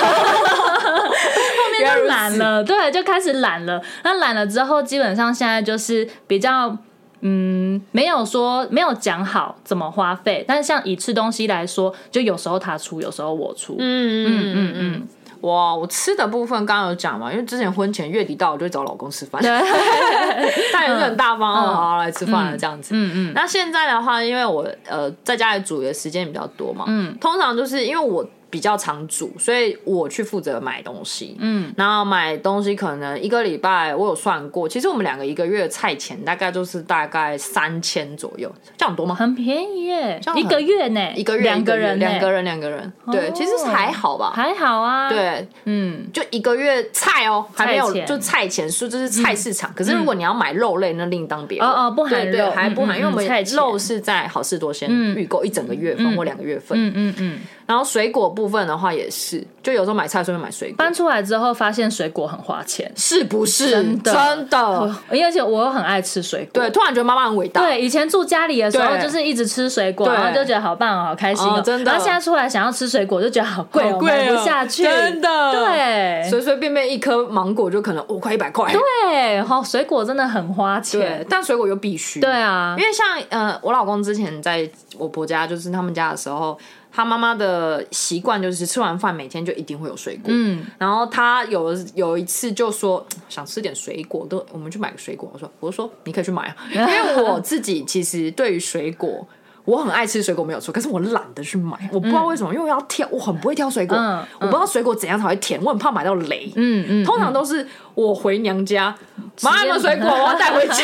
[1.79, 3.81] 面就懒了，对，就开始懒了。
[4.03, 6.77] 那懒了之后，基本上现在就是比较
[7.21, 13.77] 嗯，没有说没有讲好怎么花费，但是像以吃东西来说，就有时候他出，有时候我出。
[13.79, 14.73] 嗯嗯嗯嗯。
[14.75, 15.07] 嗯
[15.43, 19.41] 哇，我吃的部分刚刚有讲嘛，因为之前婚前月底到，我就会找老公吃饭，
[20.73, 22.95] 他也是很大方，好好来吃饭了这样子。
[22.95, 23.33] 嗯嗯。
[23.35, 28.25] 那现在的话，因为我呃在家里煮的时间比较多嘛，嗯，通常就是因为我。
[28.53, 31.35] 比较常煮，所以我去负责买东西。
[31.39, 39.15] 嗯，然后买东西可能一个礼拜，我有算过，其实我们两个一个月的菜钱大概就是大概三千左右，这样多吗？
[39.15, 57.39] 很便宜耶，一个月呢，一个月两个人，两个人两个人，对，其实还好吧，还好啊，对，嗯，就一个月菜哦，还没有就菜钱说就是菜市场，可是如果你要买肉类，那另当别论，哦哦，不含肉，还不含，因为我们肉是在好事多先预购一整个月份或两个月份，嗯嗯嗯。
[57.65, 60.75] 然后水果部分的话也是，就有时候买菜顺便买水果。
[60.77, 63.71] 搬出来之后发现水果很花钱，是不是？
[63.71, 64.95] 真的，真的。
[65.09, 67.61] 而且我又很爱吃水果，对，突然觉得妈妈很伟大。
[67.61, 71.91] 对，以前住家里的时候就是一直吃水果，然后就觉得好棒哦，好开心哦，真的。
[71.91, 75.51] 然后现在出来想要吃水果，就觉得好贵哦，买不下去，真的。
[75.53, 78.73] 对，随随便便一颗芒果就可能五块一百块。
[78.73, 80.99] 对，好，水果真的很花钱。
[80.99, 82.19] 对，但水果又必须。
[82.19, 86.57] 对啊，因为像呃，我老公之前在我婆家，就是他们家的时候。
[86.95, 95.29] 他妈妈的习惯就是吃完饭每天就一定会有水果，嗯，然后他有有一次就说想吃点水果，都我们去买个水果。
[95.33, 99.27] 我说，我就说你可以去买啊，因为我自己其实对于水果。
[99.65, 106.51] 我很爱吃水果没有错，可是我懒得去买，我不知道为什么，因为我要挑，我很不会挑水果，我不知道水果怎样才会甜，我很怕买到雷。
[106.55, 108.93] 嗯嗯，通常都是我回娘家
[109.41, 110.83] 买什么水果，我要带回家，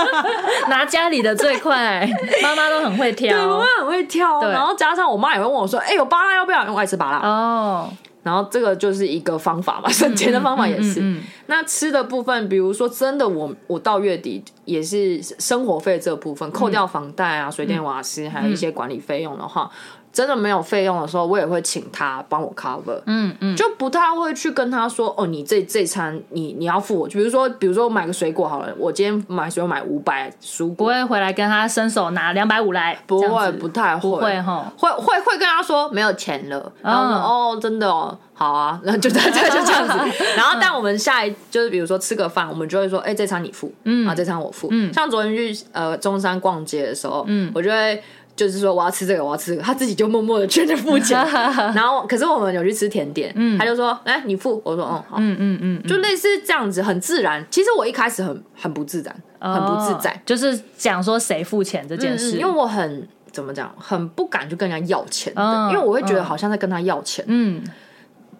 [0.68, 2.06] 拿家里的最快。
[2.42, 7.88] 妈妈都很会挑，对，妈妈很会挑，然后加上我妈也会问我说：“哎，有芭拉要不要？”因为我爱吃芭拉哦。
[8.22, 11.20] 然后这个就是一个方法嘛， 省钱的方法也是。
[11.46, 19.70] 那吃的部分，比如说真的我我到月底也是生活费这部分扣掉房贷啊、水电瓦斯，还有一些管理费用的话。
[20.12, 44.06] 真的没有费用的时候，我也会请他帮我 cover，嗯嗯，就不太会去跟他说哦，你这这餐你你要付我，就比如说比如说我买个水果好了，我今天买水果买五百蔬果，不会回来跟他伸手拿两百五来，不会不太会，不会哈，会会会跟他说没有钱了，然后哦真的哦好啊，然 后就在这就这样子，然后但我们下一就是比如说吃个饭，我们就会说哎、欸、这餐你付，嗯。
[44.06, 48.02] 啊这餐我付，嗯，像昨天去呃中山逛街的时候，嗯，我就会。
[48.34, 51.18] 就是说我要吃这个，我要吃这个，他自己就默默的全着付钱。
[51.74, 55.16] 然后，可是我们有去吃甜点，嗯、他就说：“哎、欸，你付。”我说：“哦，好。
[55.18, 57.44] 嗯”嗯嗯嗯，就类似这样子，很自然。
[57.50, 67.24] 其实我一开始很很不自然，哦、很不自在，就是讲说谁付钱这件事，嗯、因为我很怎么讲，很不敢去跟人家要钱，哦、因为我会觉得好像在跟他要钱。
[67.28, 67.62] 嗯。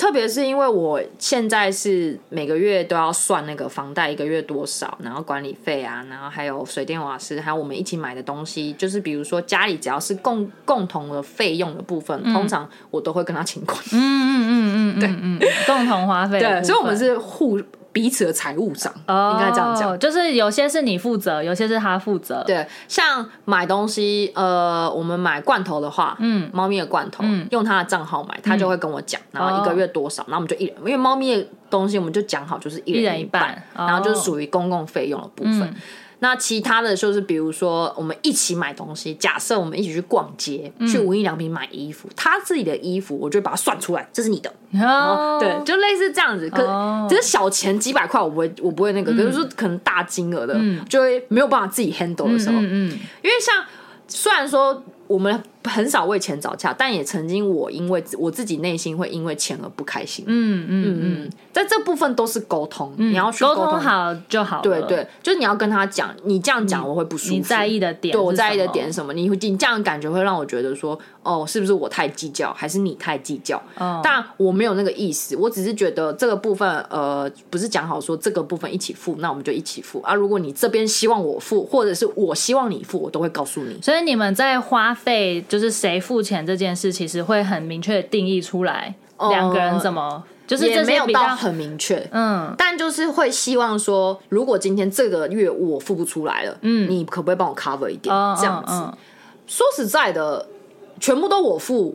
[0.02, 13.80] 特别是因为我现在是每个月都要算那个房贷一个月多少，然后管理费啊，然后还有水电瓦斯，还有我们一起买的东西，就是比如说家里只要是共共同的费用的部分，嗯、通常我都会跟他请款。
[13.92, 15.38] 嗯嗯嗯嗯， 对，嗯，
[15.68, 16.40] 共同花费。
[16.40, 17.60] 对，所以我们是互。
[17.92, 22.42] 彼此的财务长，oh, 应该这样讲，就是有些是你负责，有些是他负责。
[22.46, 35.60] 对，像买东西，呃，我们买罐头的话，嗯，猫咪的罐头，嗯，用他的账号买，他就会跟我讲，然后一个月多少，然后我们就一人，因为猫咪的东西我们就讲好，就是一人一半，一一半，然后就是属于公共费用的部分。
[35.62, 35.76] 嗯
[36.22, 46.48] 那其他的就是，比如说我们一起买东西，假设我们一起去逛街，嗯、去无印良品买衣服，他自己的衣服，我就把它算出来，这是你的，哦、对，就类似这样子。
[46.48, 49.10] 可是，哦、只是小钱几百块，我不会，我不会那个。
[49.12, 52.90] 嗯、可是说可能大金额的，嗯、就会没有办法自己 handle 的时候，嗯
[53.22, 53.64] 因为像
[54.06, 55.42] 虽然说我们。
[55.64, 60.24] 很少为钱找架，但也曾经我因为我自己内心会因为钱而不开心。
[60.28, 64.60] 嗯嗯嗯，在这部分都是沟通，你要去沟通好就好。
[64.60, 67.34] 对对，就是你要跟他讲，你这样讲我会不舒服。
[67.34, 69.12] 你在意的点，对我在意的点是什么？
[69.12, 73.62] 你会你这样感觉会让我觉得说，哦，是不是我太计较，还是你太计较？
[74.02, 80.12] 但我没有那个意思，我只是觉得这个部分，呃，不是讲好说这个部分一起付，那我们就一起付啊。
[80.12, 83.78] 如果你这边希望我付，或者是我希望你付，我都会告诉你。
[83.80, 85.44] 所以你们在花费。
[85.52, 88.94] 就是谁付钱这件事，其实会很明确的定义出来，
[89.28, 98.72] 两个人怎么，呃、就是也没有到很明确，嗯，但就是会希望说，如果今天这个月我付不出来了，嗯，你可不可以帮我 cover 一点，嗯、这样子？
[98.72, 98.96] 嗯嗯、
[99.46, 100.48] 说实在的，
[100.98, 101.94] 全部都我付，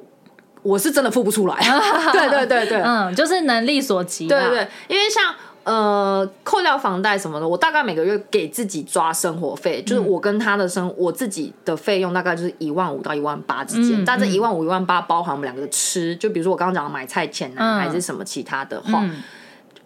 [0.62, 1.56] 我是真的付不出来，
[2.14, 5.34] 对对对对，嗯，就是能力所及，对对对，因为像。
[5.68, 14.02] 呃，扣掉房贷什么的，我大概每个月给自己抓生活费，嗯、就是我跟他的生，我自己的费用大概就是一万五到一万八之间。
[14.02, 19.22] 嗯、但这一万五一万八包含我们两个的吃，就比如说我刚刚讲的买菜钱啊，嗯、还是什么其他的话，嗯、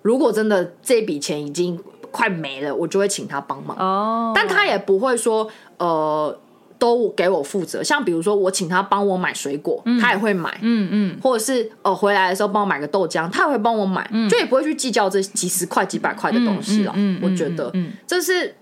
[0.04, 1.80] 如果真的这笔钱已经
[2.12, 3.76] 快没了，我就会请他帮忙。
[3.80, 6.38] 哦，但他也不会说呃。
[6.82, 16.92] 都给我负责，像比如说我请他帮我买水果，嗯、他也会买，嗯嗯，嗯或者是呃回来的时候帮我买个豆浆，他也会帮我买，嗯、就也不会去计较这几十块几百块的东西了。
[16.96, 18.56] 嗯、我觉得，嗯，这是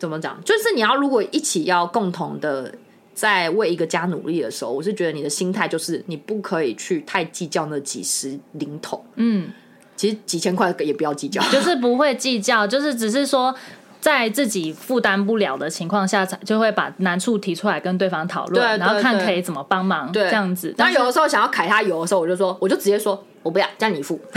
[0.00, 0.36] 怎么讲？
[0.44, 2.74] 就是你要如果一起要共同的
[3.14, 9.48] 在为一个家努力的时候，我是觉得你的心态就是你不可以去太计较那几十零头，嗯，
[9.94, 13.54] 其实几千块也不要计较，就是不会计较，就是只是说。
[14.00, 20.74] 在自己负担不了的情况下，才就会把难处提出来跟对方讨论，然后看可以怎么帮忙，这样子。
[20.76, 23.24] 但有的时候想要揩他油的时候，我就说，我就直接说。
[23.42, 24.20] 我不要，叫你付。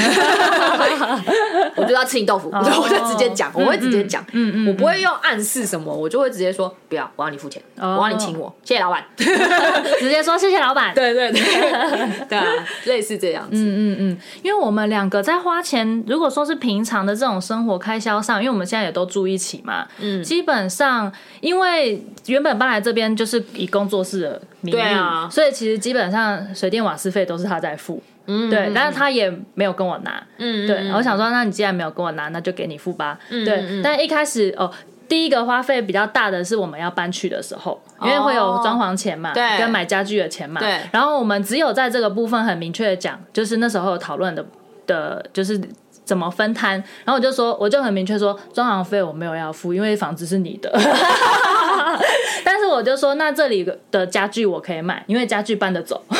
[1.75, 11.41] 我就要吃你豆腐，我就直接讲，我会直接讲，嗯嗯，我不会用暗示什么，我就会直接说不要，我要你付钱，我要你请我，谢谢老板， 直接说谢谢老板，对对对，
[12.29, 12.45] 对啊，
[12.85, 21.11] 类似这样子，嗯嗯嗯，因为我们两个在花钱，如果说是平常的这种生活开销上，因为我们现在也都住一起嘛，嗯，基本上
[21.41, 28.01] 因为原本搬来这边就是以工作室的名义，对啊，所以其实基本上水电瓦斯费都是他在付。
[28.25, 34.71] 嗯，对，但是他也没有跟我拿，嗯，对，我想说，那你既然没有跟我拿，那就给你付吧，嗯，对，但一开始哦，
[35.09, 44.45] 第一个花费比较大的是我们要搬去的时候，因为会有装潢钱嘛，对，跟买家具的钱嘛，对，然后我们只有在这个部分很明确的讲，就是那时候有讨论的
[44.87, 45.59] 的，就是
[46.05, 46.71] 怎么分摊，
[47.03, 50.71] 然后我就说，我就很明确说，装潢费我没有要付，因为房子是你的，
[52.43, 56.01] 但是我就说，那这里的家具我可以买，因为家具搬得走。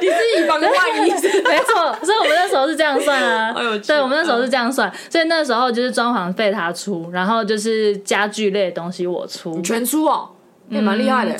[0.00, 0.70] 你是以防万
[1.06, 1.10] 一，
[1.42, 3.54] 没错，所以我们那时候是这样算啊。
[3.86, 10.30] 对，我们那时候是这样算，所以那时候就是装潢费他出，然后就是家具类的东西我出，全出哦，
[10.68, 11.34] 也蛮厉害的。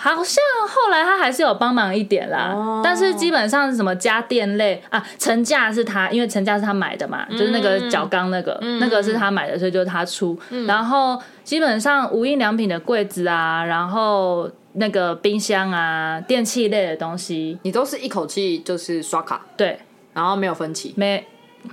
[0.00, 0.36] 好像
[0.68, 10.38] 后来他还是有帮忙一点啦，哦、但是基本上是什么家电类啊，成架是他，因为成架是他买的嘛，嗯、就是那个角钢那个，嗯、那个是他买的，所以就是他出。
[10.50, 19.78] 嗯、然后基本上无印良品的柜子啊，然后那个冰箱啊，电器类的东西，你都是一口气就是刷卡，对，
[20.14, 21.26] 然后没有分期，没，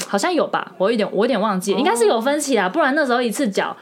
[0.07, 3.75] 好像有吧，我有点我有点忘记，哦、应该是有分期啊，不然那时候一次缴。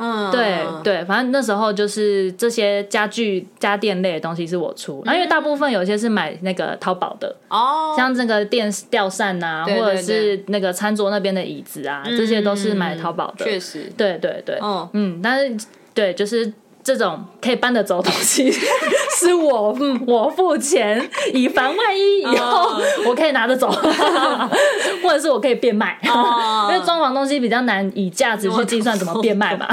[0.00, 7.34] 嗯，对对，反正那时候就是这些家具家电类的东西是我出，然后因为大部分有些是买那个淘宝的。
[7.48, 14.60] 哦，像这个电吊扇啊，或者是那个餐桌那边的椅子啊，这些都是买淘宝的，确实，对对对，
[14.92, 16.52] 嗯，但是对，就是。
[16.88, 18.50] 这种可以搬得走的东西
[19.18, 23.68] 是我，嗯，我付钱，以防万一以后我可以拿得走，
[25.04, 29.68] 或者是我可以变卖， 因为装潢东西比较难以价值去计算怎么变卖嘛。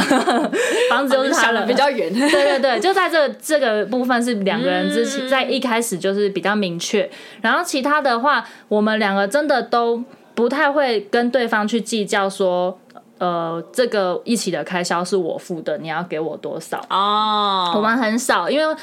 [0.89, 2.13] 房子就是他的，比较远。
[2.13, 7.09] 对对对，就在这这个部分是两个人之前在一开始就是比较明确，
[7.39, 10.03] 然后其他的话，我们两个真的都
[10.33, 12.77] 不太会跟对方去计较说。
[13.17, 16.79] 呃，这个一起的开销是我付的，你要给我多少？
[16.89, 17.77] 哦，oh.
[17.77, 18.75] 我们很少，因为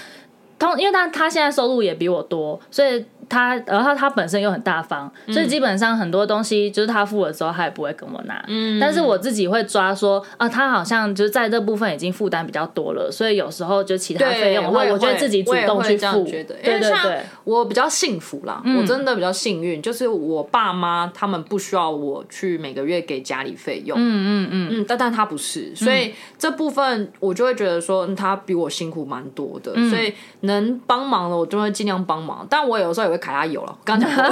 [0.59, 3.05] 通，因为他他现在收入也比我多，所以。
[3.33, 8.45] 他，然后他本身又很大方，所以基本上很多东西就是他付了之后，他也不会跟我拿。
[8.47, 16.25] 嗯，但是我自己会抓说，啊，他好像就是在这部分已经负担比较多了，所以有时候就其他费用的话，我觉得自己主动去付。
[16.27, 23.97] 觉得，对对对，我比较幸福啦，我真的比较幸运，就是我爸妈他们不需要我去每个月给家里费用。
[23.99, 33.22] 嗯嗯嗯嗯，但但他不是，所以这部分我就会觉得说他比我辛苦蛮多的，所以能帮忙的我就会尽量帮忙，但我有时候也会。
[33.23, 34.25] 卡他油了，刚讲过，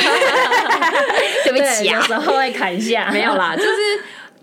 [1.45, 3.71] 对不起啊，有时候会砍一下， 没有啦，就是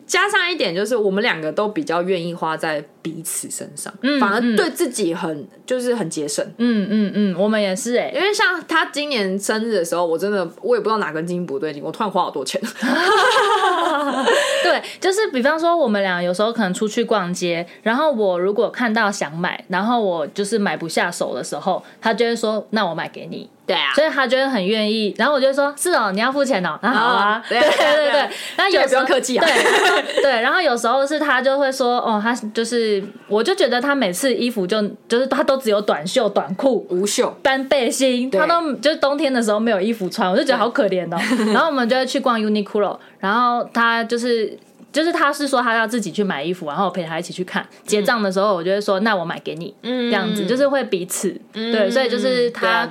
[0.05, 12.61] 加上一点，就是我们两个都比较愿意花在彼此身上，嗯、反而对自己很就是很节省，嗯嗯嗯，我们也是哎、欸，因为像他今年生日的时候，我真的我也不知道哪根筋不对劲，我突然花好多钱，
[14.63, 23.49] 对，就是比方说我们俩有时候可能出去逛街，然后我如果看到想买，然后我就是买不下手的时候，他就会说，那我买给你。
[23.67, 28.29] 对啊，所以他觉得很愿意，然后我就说：“是哦，你要付钱哦。”那好啊， 对对对对。
[28.55, 29.45] 那有时候不用客气啊。
[29.45, 41.19] 对对，然后有时候是他就会说：“哦，他就是，我就觉得他每次衣服就就是他都只有短袖、短裤、无袖、单背心，他都就是冬天的时候没有衣服穿，我就觉得好可怜哦。
[41.53, 44.57] 然后我们就会去逛 Uniqlo，然后他就是。
[44.97, 47.63] 就是他是说他要自己去买衣服，然后我陪他一起去看。
[47.85, 52.89] 结账的时候，我就会说那我买给你，嗯，这样子就是会彼此，对，所以就是他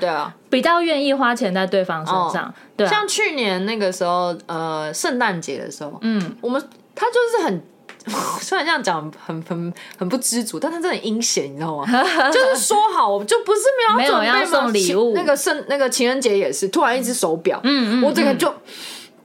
[0.49, 2.87] 比较愿意花钱在对方身上，对。
[2.87, 6.63] 像去年那个时候，呃，圣诞节的时候，嗯，我们
[6.95, 7.63] 他就是很
[8.41, 11.85] 虽然这样讲很很很不知足，但他真的很阴险，你知道吗？
[12.31, 13.63] 就是说好就不是
[13.99, 18.55] 没有准备要送礼物，那个圣那个情人节也是突然一只手表，嗯嗯，我这个就。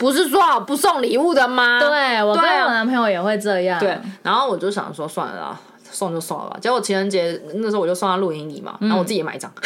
[0.02, 1.80] 不是说好不送礼物的吗？
[1.80, 3.80] 对，我跟我男朋友也会这样。
[3.80, 6.58] 对，然后我就想说算了啦，送就送了吧。
[6.60, 9.54] 结果情人节那时候我就送他录音椅嘛，然后我自己也买一张。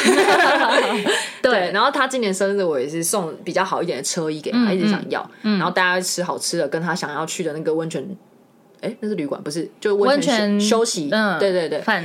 [1.41, 5.25] 对，然后他今年生日我也是送比较好一点的车衣给他，一直想要。
[5.41, 8.05] 然后大家吃好吃的，跟他想要去的那个温泉，
[8.81, 9.71] 哎，那是旅馆不是？
[9.79, 11.07] 就温泉休息。
[11.13, 12.03] 嗯，对对对，饭，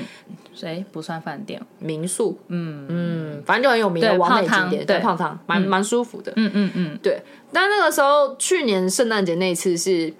[0.55, 1.61] 谁不算饭店？
[1.81, 2.39] 民宿。
[2.47, 6.33] 嗯嗯，反正就很有名的完美景点，对，泡汤，蛮蛮舒服的。
[6.37, 7.21] 嗯嗯嗯，对。
[7.53, 10.13] 但那个时候，去年圣诞节那次是，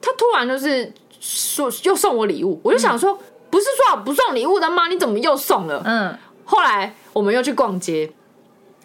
[0.00, 3.18] 他突然就是说又送我礼物，我就想说，
[3.50, 4.88] 不是说好不送礼物的吗？
[4.88, 5.82] 你怎么又送了？
[5.84, 8.12] 嗯，后来我们又去逛街，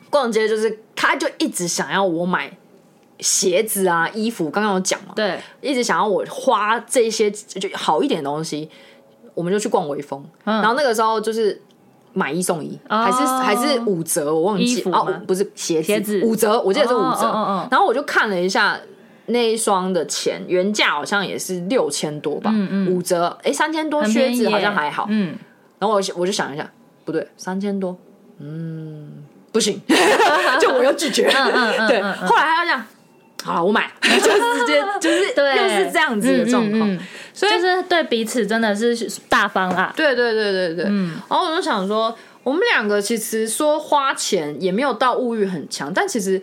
[0.09, 2.57] 逛街就是他就一直想要我买
[3.19, 8.69] 鞋子啊、衣服，刚刚有讲嘛，对，一直想要我花这些就好一点的东西，
[9.33, 11.61] 我们就去逛微风，然后那个时候就是。
[12.17, 16.19] 买一送一，还是还是五折，我忘记哦，不是鞋子，鞋子。
[16.23, 17.67] 五折，我记得是五折。
[17.69, 18.75] 然后我就看了一下
[19.27, 22.51] 那一双的钱，原价好像也是六千多吧，
[22.89, 25.37] 五折，哎，三千多，靴子好像还好，嗯。
[25.77, 26.67] 然后我我就想一下，
[27.05, 27.95] 不对，三千多，
[28.39, 29.79] 嗯，不行，
[30.59, 31.25] 就我要拒绝，
[31.87, 32.01] 对。
[32.01, 32.83] 后来他要这样。
[33.43, 36.97] 好，我买， 就直接就是对，又是这样子的状况，
[37.33, 38.95] 所以就是对彼此真的是
[39.29, 39.93] 大方啊。
[39.95, 41.19] 对对对对对，嗯。
[41.29, 46.41] 然后我就想说，我们两个其实说花钱也没有到物欲很强，但其实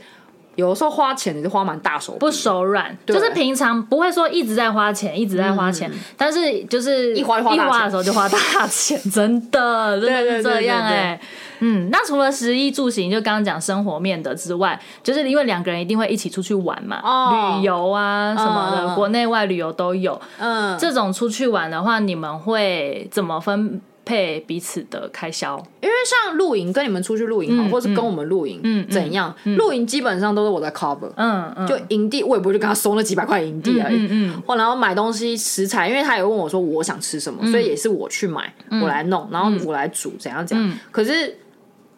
[0.56, 2.96] 有的时候花钱也是花蛮大手，不手软。
[3.06, 11.20] 就是平常不会说一直在花钱，一直在花钱，但是就是一花一花的时候就花大钱，真的 真的是这样哎。
[11.60, 20.20] 嗯，那除了食衣住行，就刚刚讲生活面的之外，就是因为两个人一定会一起出去玩嘛，哦、旅游啊什么的，嗯、国内外旅游都有。
[20.38, 25.56] 嗯，这种出去玩的话，你们会怎么分配彼此的开销。
[25.80, 29.34] 因为像露营，跟你们出去露营好，或是跟我们露营，嗯，怎样？
[29.44, 38.52] 露营基本上都是我在 cover，嗯嗯，就营地我也不会去跟他收那几百块营地而已，嗯嗯，然后买东西食材，因为他也问我说我想吃什么，所以也是我去买，
[38.82, 40.78] 我来弄，然后我来煮，怎样怎样。
[40.90, 41.38] 可是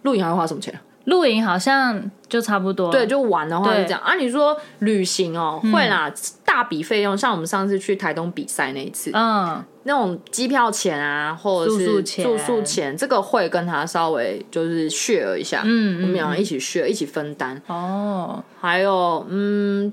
[0.02, 0.78] 露营还会花什么钱？
[1.06, 4.00] 露营好像就差不多，对，就玩的话是这样。
[4.00, 4.14] 啊。
[4.16, 6.12] 你说旅行哦，会啦，
[6.44, 17.62] 大笔费用，像我们上次去台东比赛那一次，嗯，那种机票钱啊，或者是住宿钱，这个会跟他稍微就是 share 一下，嗯，我们两个一起 share，一起分担。
[17.68, 19.92] 哦，还有嗯，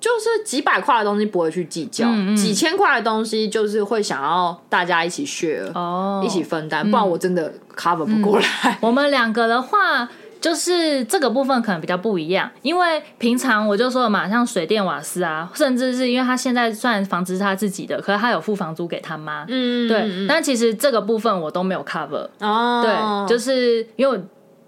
[0.00, 8.76] 就是几百块的东西不会去计较，几千块的东西就是会想要大家一起 share，哦，一起分担，不然我真的 cover 不过来。
[8.80, 10.08] 我们两个的话。
[10.40, 20.26] 就是这个部分可能比较不一样，因为平常我就说了嘛，像水电瓦斯啊，甚至是因为他现在算房子是他自己的，可是他有付房租给他妈，嗯，对。
[20.28, 24.20] 但其实这个部分我都没有 cover，哦，对，就是因为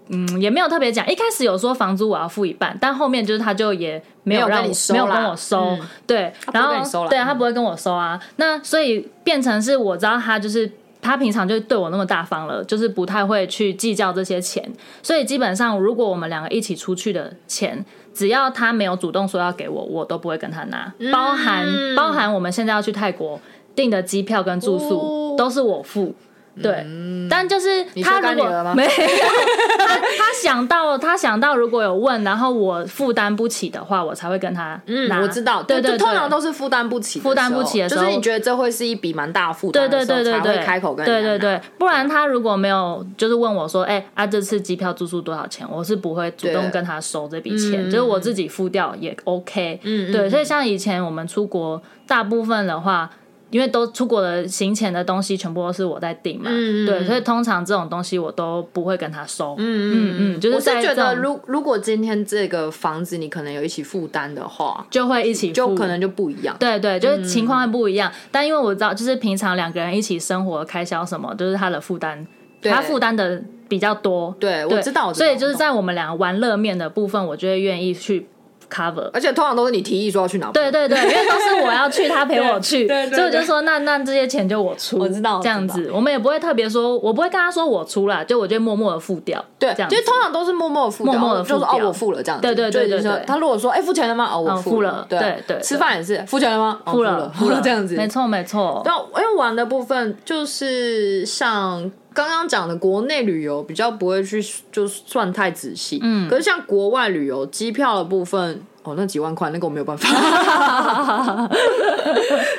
[0.08, 10.70] 嗯也没有特别讲，一开始有说房租我要付一半，但后面就是他就也没有让你收，没有跟我收，嗯、对，然后对啊，他不会跟我收啊，那所以变成是我知道他就是。
[11.02, 14.70] 他平常就对我那么大方了，就是不太会去计较这些钱，
[15.02, 23.40] 所以基本上如果我们两个一起出去的钱，只要他没有主动说要给我，我都不会跟他拿，包含包含我们现在要去泰国
[23.74, 26.14] 订的机票跟住宿都是我付。
[26.60, 26.84] 对，
[27.30, 28.90] 但就是他如果没有，
[30.00, 34.80] 他他想到他想到如果有问，然后我负担不起的话，我才会跟他。
[34.86, 45.66] 嗯，我知道，对对，通常都是负担不起，负担不起的时候，就是你觉得这会是一笔蛮大负担，对对对对对，开口跟对对对，不然他如果没有就是问我说，哎啊，这次机票住宿多少钱？
[45.70, 49.80] 我是不会主动跟他收这笔钱，就是我自己付掉也 OK。
[49.82, 53.10] 嗯，对，所以像以前我们出国，大部分的话。
[53.50, 59.56] 因为都出国的行前的东西全部都是我在订嘛，嗯、对，所以通常这种东西我都不会跟他收。
[59.58, 66.56] 嗯嗯嗯，就是我是觉得，如如果今天这个房子你可能有一起负担的话，就会一起付，就可能就不一样。
[66.60, 68.10] 对对，就是情况会不一样。
[68.10, 72.24] 嗯、但因为我知道，就是平常两个人一起生活开销什么，就是他的负担，
[72.62, 74.32] 他负担的比较多。
[74.38, 75.12] 对，对我知道。
[75.12, 78.28] 所以就是在我们两个玩乐面的部分，我就会愿意去。
[78.70, 80.50] cover，而且通常都是你提议说要去哪？
[80.52, 84.98] 对对对，因为都是我要去，他陪我去，所以我就说那那这些钱就我出。
[84.98, 89.44] 我知道，这样子我们也不会特别说，我不会跟他说我出了，就我就默默的付掉。
[89.58, 92.46] 对，这样，其实通常都是默默的付，默默的付掉，哦，我付了这样子。
[92.46, 94.30] 对对对对，他如果说哎付钱了吗？
[94.32, 95.06] 哦，我付了。
[95.08, 96.80] 对对，吃饭也是付钱了吗？
[96.86, 97.96] 付了付了 这样子。
[97.96, 98.80] 没错没错。
[98.84, 98.92] 对，
[99.22, 101.90] 因为玩的部分就是像。
[102.12, 110.08] 刚刚讲的国内旅游比较不会去就算太仔细，嗯，可是像国外旅游机票的部分，哦，那几万块那个我没有办法，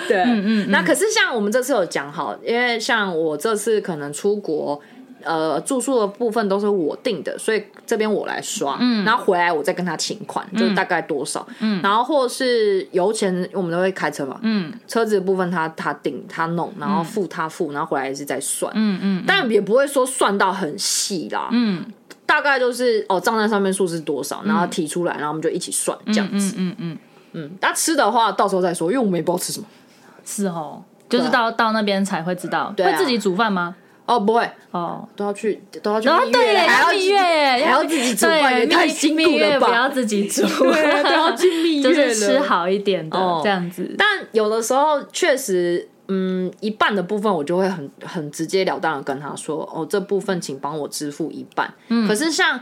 [0.08, 4.82] 对，嗯嗯，嗯，那可是像我们这次有讲好，因为像我这次可能出国。
[5.24, 21.86] 呃，住宿的部分都是我定的，所以这边我来刷，嗯，然后回来我再跟他请款，嗯、就大概多少，嗯，然后或是油钱，我们都会开车嘛，嗯，车子的部分他他定他弄，然后付他付，然后回来也是再算，嗯嗯，但也不会说算到很细啦，嗯，
[22.26, 26.98] 大概就是哦账单上面数是多少，然后提出来，然后我们就一起算这样子，嗯嗯
[27.34, 29.66] 嗯，那吃的话到时候再说，因为我们也不知道吃什么，
[30.26, 33.76] 是哦，就是到到那边才会知道，会自己煮饭吗？
[34.12, 39.68] 哦，不会哦，都要去，都要去蜜月，还要蜜月，还要自己煮饭，也太辛苦了吧？
[39.68, 43.96] 不要自己煮， 都要去蜜月，就是吃好一点的这样子。
[43.98, 51.74] 但有的时候确实，嗯，一半的部分我就会很很直截了当的跟他说，哦，这部分请帮我支付一半。
[51.88, 52.60] 嗯，可是像。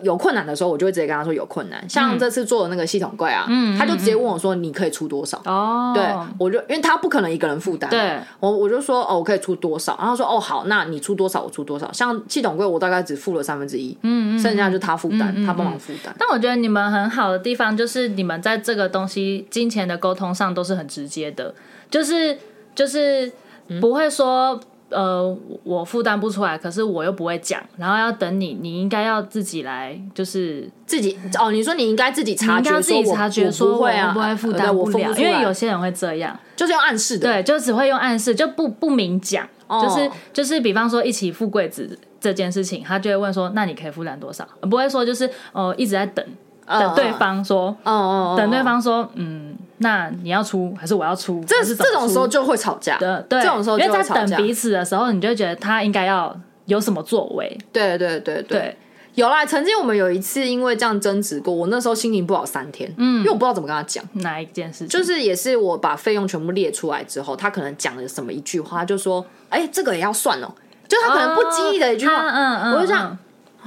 [0.00, 1.88] 有困难的时候，我就会直接跟他说有困难。
[1.88, 6.04] 像这次做的那个系统柜啊，嗯，他就直接问我说：“你可以出多少？”哦，对，
[6.38, 16.14] 我就因为他不可能一个人负担，对，我我就说：“哦，我可以出多少？”然后他说：“哦，好，那你出多少，我出多少。”像系统柜，我大概只付了三分之一，嗯，剩下就他负担，他帮忙负担。
[16.18, 21.54] 但我觉得你们很好的地方就是你们在这个东西金钱的沟通上都是很直接的，
[21.90, 22.38] 就是
[22.74, 23.32] 就是
[23.80, 24.60] 不会说。
[24.88, 31.50] 呃，我负担不出来，可是我又不会讲，然后要等你，你应该要自己来，就是自己哦。
[31.50, 44.46] 你说你应该自己察觉，自己察觉说会啊，不会负担不了，因为有些人会这样，就是用暗示的，对，就只会用暗示，就不不明讲，就是就是，比方说一起富贵子这件事情，他就会问说，那你可以负担多少？
[44.70, 46.24] 不会说就是哦，一直在等
[46.66, 49.56] 等对方说，哦哦，等对方说，嗯。
[49.78, 51.44] 那你要出还是我要出？
[51.46, 52.96] 这是这种时候就会吵架。
[52.96, 57.58] 对，这种时候因为在等彼此的时候，你就觉得他应该要有什么作为。
[57.74, 58.74] 对对对对。
[59.16, 70.48] 有啦，曾经我们有一次因为这样争执过，我那时候心情不好三天，嗯，因为我不知道怎么跟他讲哪一件事情，就是也是我把费用全部列出来之后，他可能讲了什么一句话，他就说，哎、欸，这个也要算哦，
[70.88, 73.16] 就他可能不经意的一句话，哦、嗯嗯，我就想，好、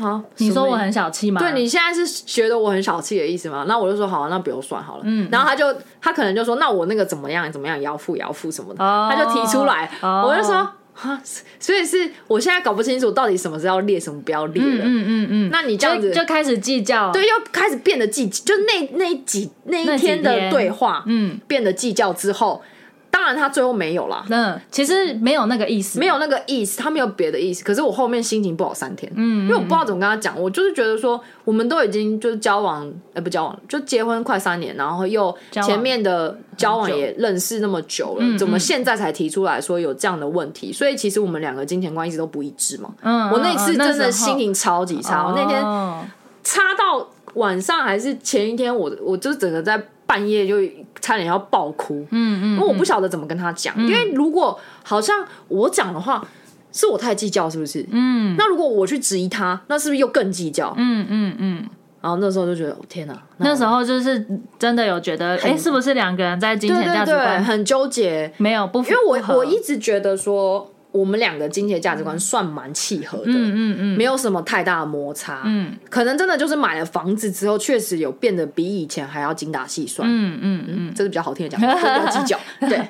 [0.02, 1.40] 嗯，你说我很小气吗？
[1.40, 3.66] 对，你现在是觉得我很小气的意思吗？
[3.68, 10.70] 那我就说好、啊，那不用算好了，嗯，然后他就他可能就说，那我那个怎么样怎么样也要付也要付什么的，哦、他就提出来，哦、我就说。
[11.60, 14.84] 所以是我现在搞不清楚到底什么是要列，什么不要列了。
[14.84, 22.62] 嗯嗯嗯，嗯，那你这样子就，就开始计较，对，又开始变得计，就那那几那一天的对话，嗯，变得计较之后。
[23.12, 24.24] 当然，他最后没有啦。
[24.30, 27.64] 嗯，其实没有那个意思，没有那个意思，他没有别的意思。
[27.64, 30.40] 可是我后面心情不好三天，嗯，因为我不知道怎么跟他讲。
[30.40, 40.72] 我就是觉得说，我们都已经就是交往，哎、欸，不交往，就结婚快三年，然后又前面的交往也认识那么久了，怎么现在才提出来说有这样的问题？
[40.72, 42.94] 所以其实我们两个金钱观一直都不一致嘛。
[43.02, 45.62] 嗯，我那次真的心情超级差，我那天
[46.44, 49.84] 差到晚上还是前一天我，我我就整个在。
[50.10, 50.56] 半夜就
[51.00, 56.28] 差点要爆哭，嗯嗯，因为我不晓得怎么跟他讲，因为如果好像我讲的话，
[56.72, 57.86] 是我太计较，是不是？
[57.92, 60.74] 嗯，那如果我去质疑他，那是不是又更计较？
[60.78, 61.70] 嗯嗯嗯。
[62.02, 63.14] 然后那时候就觉得，天哪！
[63.38, 64.26] 那时候就是
[64.58, 68.34] 真的有觉得，哎，是不是两个人在金钱价值观很纠结？
[68.38, 70.72] 没有，不，因为我我一直觉得说。
[70.92, 82.82] 我们两个金钱价值观算蛮契合的，嗯嗯嗯，没有什么太大的摩擦，嗯，可能真的就是买了房子之后，确实有变得比以前还要精打细算，嗯嗯嗯，这是比较好听的讲，比较计较， 对。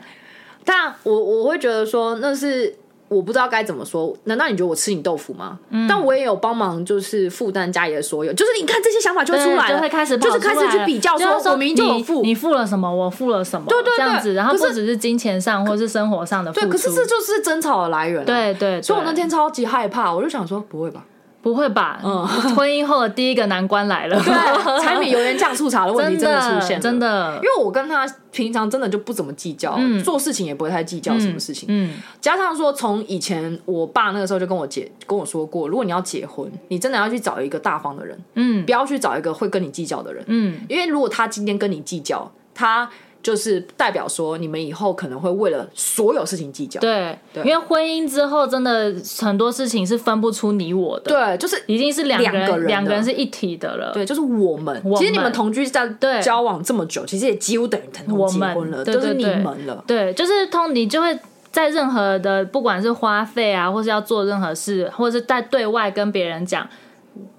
[0.63, 2.75] 但我我会觉得说那是。
[3.09, 5.59] 我不知道该怎么说，难道你觉得我吃你豆腐吗？
[5.71, 21.03] 嗯、但我也有帮忙，就是负担家里的所有，就是你看这些想法就出来了，就会开始就是开始去比较说，说我明明就有付，你付了什么，我付了什么，对对对，这样子，然后不只是金钱上或是生活上的付出，对，可是这就是争吵的来源，对，对对，所以我那天超级害怕，我就想说不会吧。
[21.41, 21.99] 不会吧？
[22.03, 27.35] 嗯，婚姻后的第一个难关来了， 对，柴米油盐酱醋茶的问题真的出现，真的。
[27.35, 31.67] 因为我跟他平常真的就不怎么计较，嗯、做事情也不会太计较什么事情。
[31.69, 42.89] 嗯，嗯加上说从以前我爸那个时候就跟我姐跟我说过，如果你要结婚，你真的要去找一个大方的人，嗯，不要去找一个会跟你计较的人，嗯，因为如果他今天跟你计较，他。
[43.21, 46.79] 就是代表说，你们以后可能会为了所有事情计较。
[46.79, 51.11] 对，对，因为婚姻之后，真的很多事情是分不出你我的。
[51.11, 53.91] 对，就是已经是两个人，两个人是一体的了。
[53.93, 54.81] 对，就是我们。
[54.83, 55.87] 我们其实你们同居在
[56.21, 59.83] 交往这么久，其实也几乎等于等同结婚了，都是你们了。
[59.85, 61.19] 对，就是通，你就会
[61.51, 66.67] 在任何的，不管是花费啊，或是要做任何事，或者是在对外跟别人讲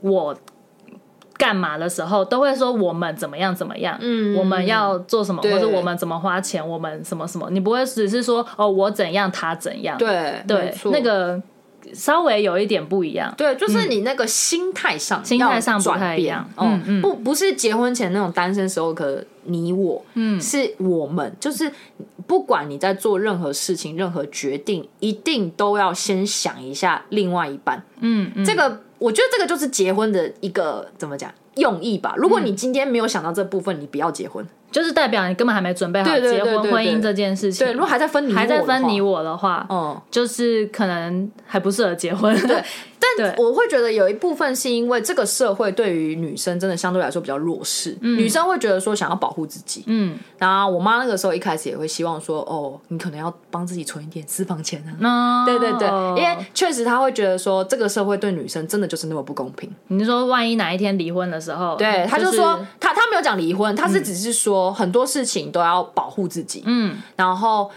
[0.02, 0.36] 我。
[1.40, 11.42] 干嘛的时候都会说我们怎么样怎么样，嗯，我们要做什么，或者我们怎么花钱，我们什么什么，你不会只是说哦我怎样他怎样，对对，那个
[11.94, 21.72] 稍微有一点不一样，对，就是你那个心态上、嗯、心态上不太一样，嗯嗯，不不是结婚前那种单身时候可你我，嗯，是我们，就是
[22.26, 28.44] 不管你在做任何事情、任何决定，一定都要先想一下另外一半，嗯，嗯。
[28.44, 28.82] 这个。
[29.00, 32.14] 我觉得这个就是结婚的一个怎么讲用意吧。
[32.16, 37.66] 如果你今天没有想到这部分，你不要结婚，就是代表你根本还没准备好结婚婚姻这件事情。
[37.66, 42.38] 对，如果还在分你还在分你我的话，嗯，就是可能还不适合结婚。
[42.46, 42.62] 对，
[43.16, 49.84] 但我会觉得有一部分是因为这个社会对于女生真的相对来说比较弱势，女生会觉得说想要保护自己。
[49.86, 55.46] 嗯，然后我妈那个时候一开始也会希望说，哦，你可能要帮自己存一点私房钱啊。
[55.46, 58.90] 对对对，因为确实她会觉得说这个社会对女生真的。
[58.90, 59.72] 就是那么不公平。
[59.86, 66.64] 你说万一哪一天离婚的时候，对，她就说他他没有讲离婚，她是只是说很多事情都要保护自己。
[66.66, 67.70] 嗯，然后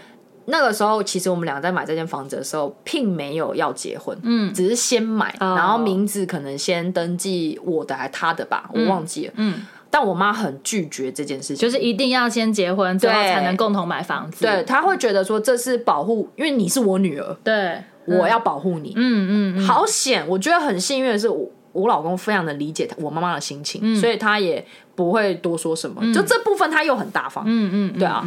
[0.46, 9.32] 那个时候其实我们俩在买这间房子的时候，并没有要结婚，嗯，只是先买，然后名字可能先登记我的还他的吧，我忘记了。
[9.36, 14.44] 嗯，但我妈很拒绝这件事情，就是一定要先结婚之后才能共同买房子。
[14.44, 17.36] 对，她会觉得说这是保护，因为你是我女儿。
[17.42, 17.82] 对。
[18.06, 20.22] 我要保护你，嗯嗯，好险！
[20.28, 24.62] 我觉得很幸运的是，我我老公非常的理解我妈妈的心情，所以他也
[24.94, 26.00] 不会多说什么。
[26.12, 28.26] 就这部分他又很大方，嗯嗯，对啊，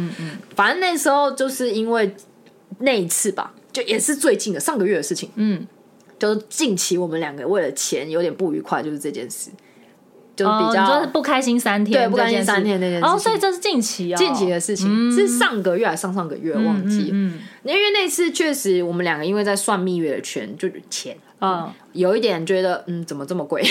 [0.54, 2.14] 反正那时候就是因为
[2.80, 5.66] 那一次吧，就也是最近的上个月的事情，嗯，
[6.18, 9.50] 就是近期我们两个为了钱有点不愉快，就是这件事。
[10.36, 13.04] 就比较，就是不开心三天，对，不开心三天那件事。
[13.04, 17.08] 哦，所以这是近期哦，近期的事情是上个月还是上上个月忘记了。
[17.10, 23.62] 嗯，因为那次确实我们两个因为在算蜜月的圈，就是钱，嗯，有一点觉得，嗯，怎么这么贵？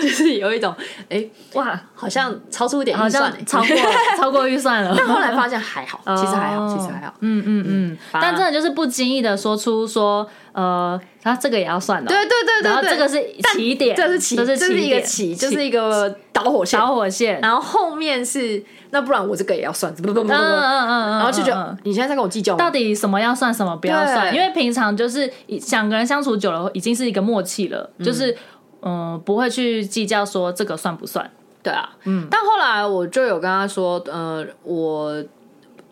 [0.00, 0.74] 就是有一种，
[1.08, 1.24] 哎，
[1.54, 3.76] 哇，好像超出一点预算，超过
[4.16, 4.94] 超过预算了。
[4.96, 7.14] 但后来发现还好，其实还好，其实还好。
[7.20, 7.98] 嗯嗯嗯。
[8.12, 10.28] 但真的就是不经意的说出说。
[10.50, 18.60] 呃，他这个也要算的，对对对对，然后这个是起点，这是起，这是一个起，就是一个导火线，导火线，然后后面是。
[18.90, 22.56] 那不然我这个也要算，不不不不，嗯嗯嗯，然后就觉得你现在在跟我计较？
[22.56, 24.34] 到底什么要算，什么不要算？
[24.34, 25.30] 因为平常就是
[25.70, 28.36] 两个人相处久了，已经是一个默契了，就是
[28.82, 31.30] 嗯，不会去计较说这个算不算？
[31.62, 32.26] 对啊，嗯。
[32.30, 35.24] 但后来我就有跟他说，呃，我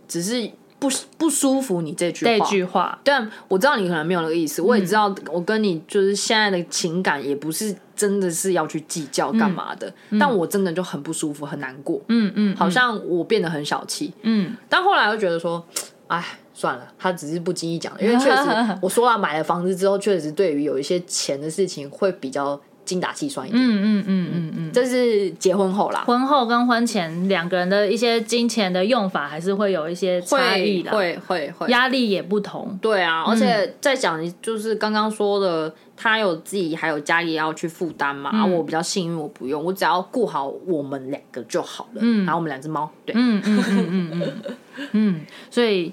[0.06, 0.50] 只是。
[0.78, 9.90] 不不舒服，你这句话，这句话，但我知道你可能没有那个意思，我也知道我跟你就是现在的情感也不是真的是要去计较干嘛的，
[10.20, 15.66] 但我真的就很不舒服，很难过，嗯嗯，好像我变得很小气，嗯，但后来又觉得说，
[16.08, 16.22] 哎，
[16.56, 18.42] 算了，他只是不经意讲，因为确实
[18.80, 22.58] 我说了买了房子之后，确实对于有一些钱的事情会比较。
[22.86, 44.54] 精打细算一点，嗯嗯嗯嗯嗯，这是结婚后啦，婚后跟婚前两个人的一些金钱的用法还是会有一些差异的，会会会，压力也不同，对啊，而且在讲就是刚刚说的，他有自己还有家里要去负担嘛，啊，我比较幸运，我不用，我只要顾好我们两个就好了，嗯，然后我们两只猫，对，嗯嗯嗯嗯嗯
[44.92, 45.92] 嗯，所以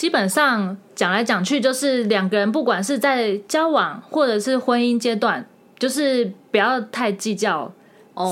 [0.00, 5.46] 基本上讲来讲去，就是两个人不管是在交往或者是婚姻阶段。
[5.78, 7.70] 就是不要太计较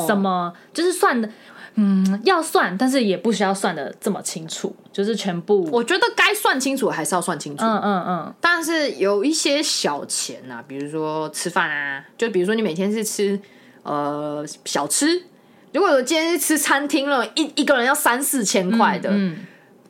[0.07, 0.57] 什么，oh.
[0.73, 1.29] 就是算的，
[1.75, 4.75] 嗯，要算，但是也不需要算的这么清楚。
[4.91, 7.63] 就是全部，我觉得该算清楚还是要算清楚。
[7.63, 8.35] 嗯嗯嗯。
[8.41, 13.39] 但是有一些小钱啊，比如说吃饭啊，就比如说你每天是吃
[13.83, 15.23] 呃小吃，
[15.75, 19.11] 如果我今天是吃餐厅了，一一个人要三四千块的。
[19.11, 19.33] 嗯。
[19.33, 19.37] 嗯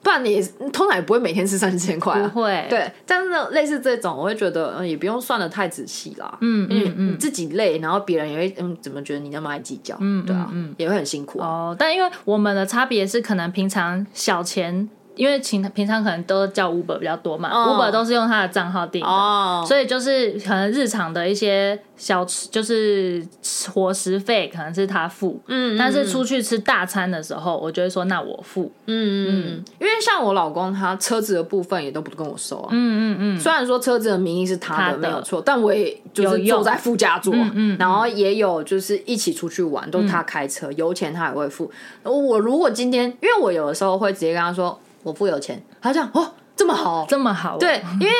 [0.03, 0.41] 不然你
[0.73, 2.67] 通常也不会每天吃三四千块，不会。
[2.71, 6.39] 对，但是呢，类似这种，我会觉得，嗯，也不用算的太仔细啦。
[6.41, 9.97] 嗯嗯自己累，然后别人也会，嗯，怎么觉得你那么爱计较？
[10.01, 11.75] 嗯，对啊，嗯，也会很辛苦哦。
[11.79, 14.89] 但因为我们的差别是，可能平常小钱。
[15.19, 23.27] 因为平平常可能都叫 Uber 比较多嘛，Uber 都是用他的账号订的，所以就是可能日常的一些小吃，就是
[23.75, 41.69] 伙食费可能是他付，嗯，但是出去吃大餐的时候，我就会说那我付，嗯嗯，因为像我老公他车子的部分也都不跟我收啊，嗯嗯嗯，虽然说车子的名义是他的没有错，但我也就是坐在副驾座，嗯，然后也有就是一起出去玩，都是他开车，油钱他也会付。
[42.05, 44.79] 我如果今天，因为我有的时候会直接跟他说。
[45.09, 48.13] 我付油钱，他这样哦，这么好，这么好，对， 因为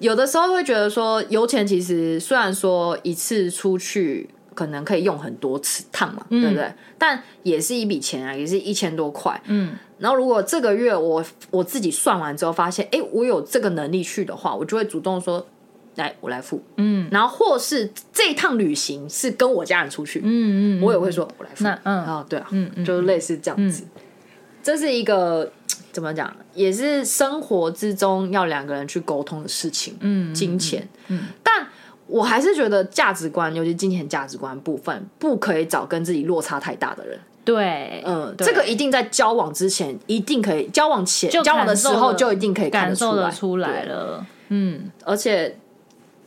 [0.00, 6.72] 有的时候会觉得说油钱其实虽然说一次出去可能可以用很多次趟嘛，嗯、对不对？
[6.98, 9.74] 但也是一笔钱啊，也是一千多块，嗯。
[9.98, 15.46] 然后如果这个月我我自己算完之后发现，哎，我有这个能力去的话，我就会主动说，
[15.94, 17.08] 来，我来付，嗯。
[17.12, 24.02] 然后或是这一趟旅行是跟我家人出去，嗯嗯，我也会说我来付，嗯啊，对啊，嗯嗯，就是类似这样子，嗯、
[24.62, 25.52] 这是一个。
[25.92, 29.96] 怎么讲，也是生活之中要两个人去沟通的事情。
[30.00, 31.66] 嗯，金钱，嗯，但
[32.06, 37.18] 我还是觉得价值观，尤其金钱价值观部分，不可以找跟自己落差太大的人。
[37.44, 44.26] 对，嗯，这个一定在交往之前，一定可以交往前交往的时候就一定可以看得出来，感受得出来了。
[44.48, 45.58] 嗯，而且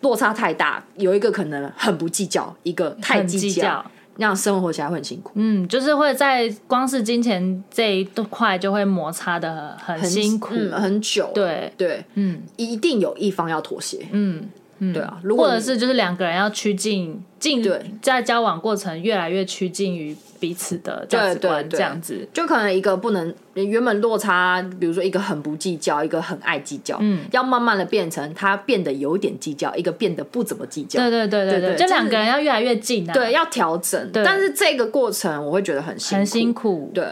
[0.02, 3.84] 落差太大，有一个可能很不计较，一个太计较。
[4.18, 11.72] 那样生活起来会很辛苦，嗯，就是会在光是金钱这一块就会摩擦的很辛苦，很，嗯、很久，对。
[11.78, 14.50] 对，嗯，一定有一方要妥协，嗯。
[14.80, 17.64] 嗯，对啊，或者是就是两个人要趋近近，
[18.02, 37.06] 在交往过程越来越趋近于彼此的价值观，这样子，就可能一个不能原本落差，比如说一个很不计较，一个很爱计较，嗯，要慢慢的变成他变得有点计较，一个变得不怎么计较，对对对对对，就两个人要越来越近，对，要调整，但是这个过程我会觉得很辛苦，很辛苦，对。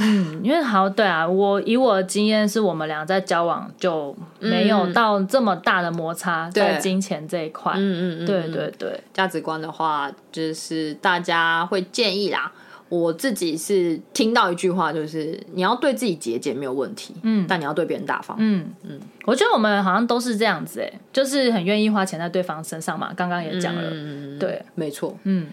[0.00, 7.74] 嗯，因为好对啊，我以我的经验是我们俩在交往就没有到这么大的摩擦在金钱这一块。
[7.76, 12.50] 嗯嗯对对对，价值观的话，就是大家会建议啦。
[12.88, 18.36] 我自己是听到一句话，就是你要对自己节俭没有问题，嗯，但你要对别人大方。
[18.40, 23.12] 嗯嗯，我觉得我们好像都是这样子，哎，就是很愿意花钱在对方身上嘛。
[23.14, 25.46] 刚刚也讲了，嗯对，没错，嗯。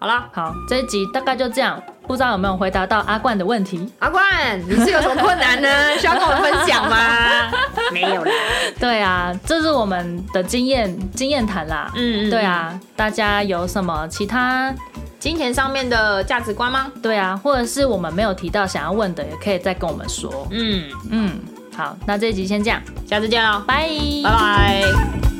[0.00, 3.86] 好啦，好，这一集大概就这样，不知道有没有回答到阿冠的问题？
[3.98, 5.68] 阿冠，你是有什么困难呢？
[6.00, 7.50] 需要跟我们分享吗？
[7.92, 8.32] 没有啦。
[8.78, 11.92] 对啊，这是我们的经验经验谈啦。
[11.96, 12.30] 嗯嗯。
[12.30, 14.74] 对啊，大家有什么其他
[15.18, 16.90] 金钱上面的价值观吗？
[17.02, 20.48] 对啊，或者是我们没有提到想要问的，也可以再跟我们说。
[20.50, 21.38] 嗯嗯，
[21.76, 23.86] 好，那这一集先这样，下次见喽，拜
[24.24, 25.39] 拜拜。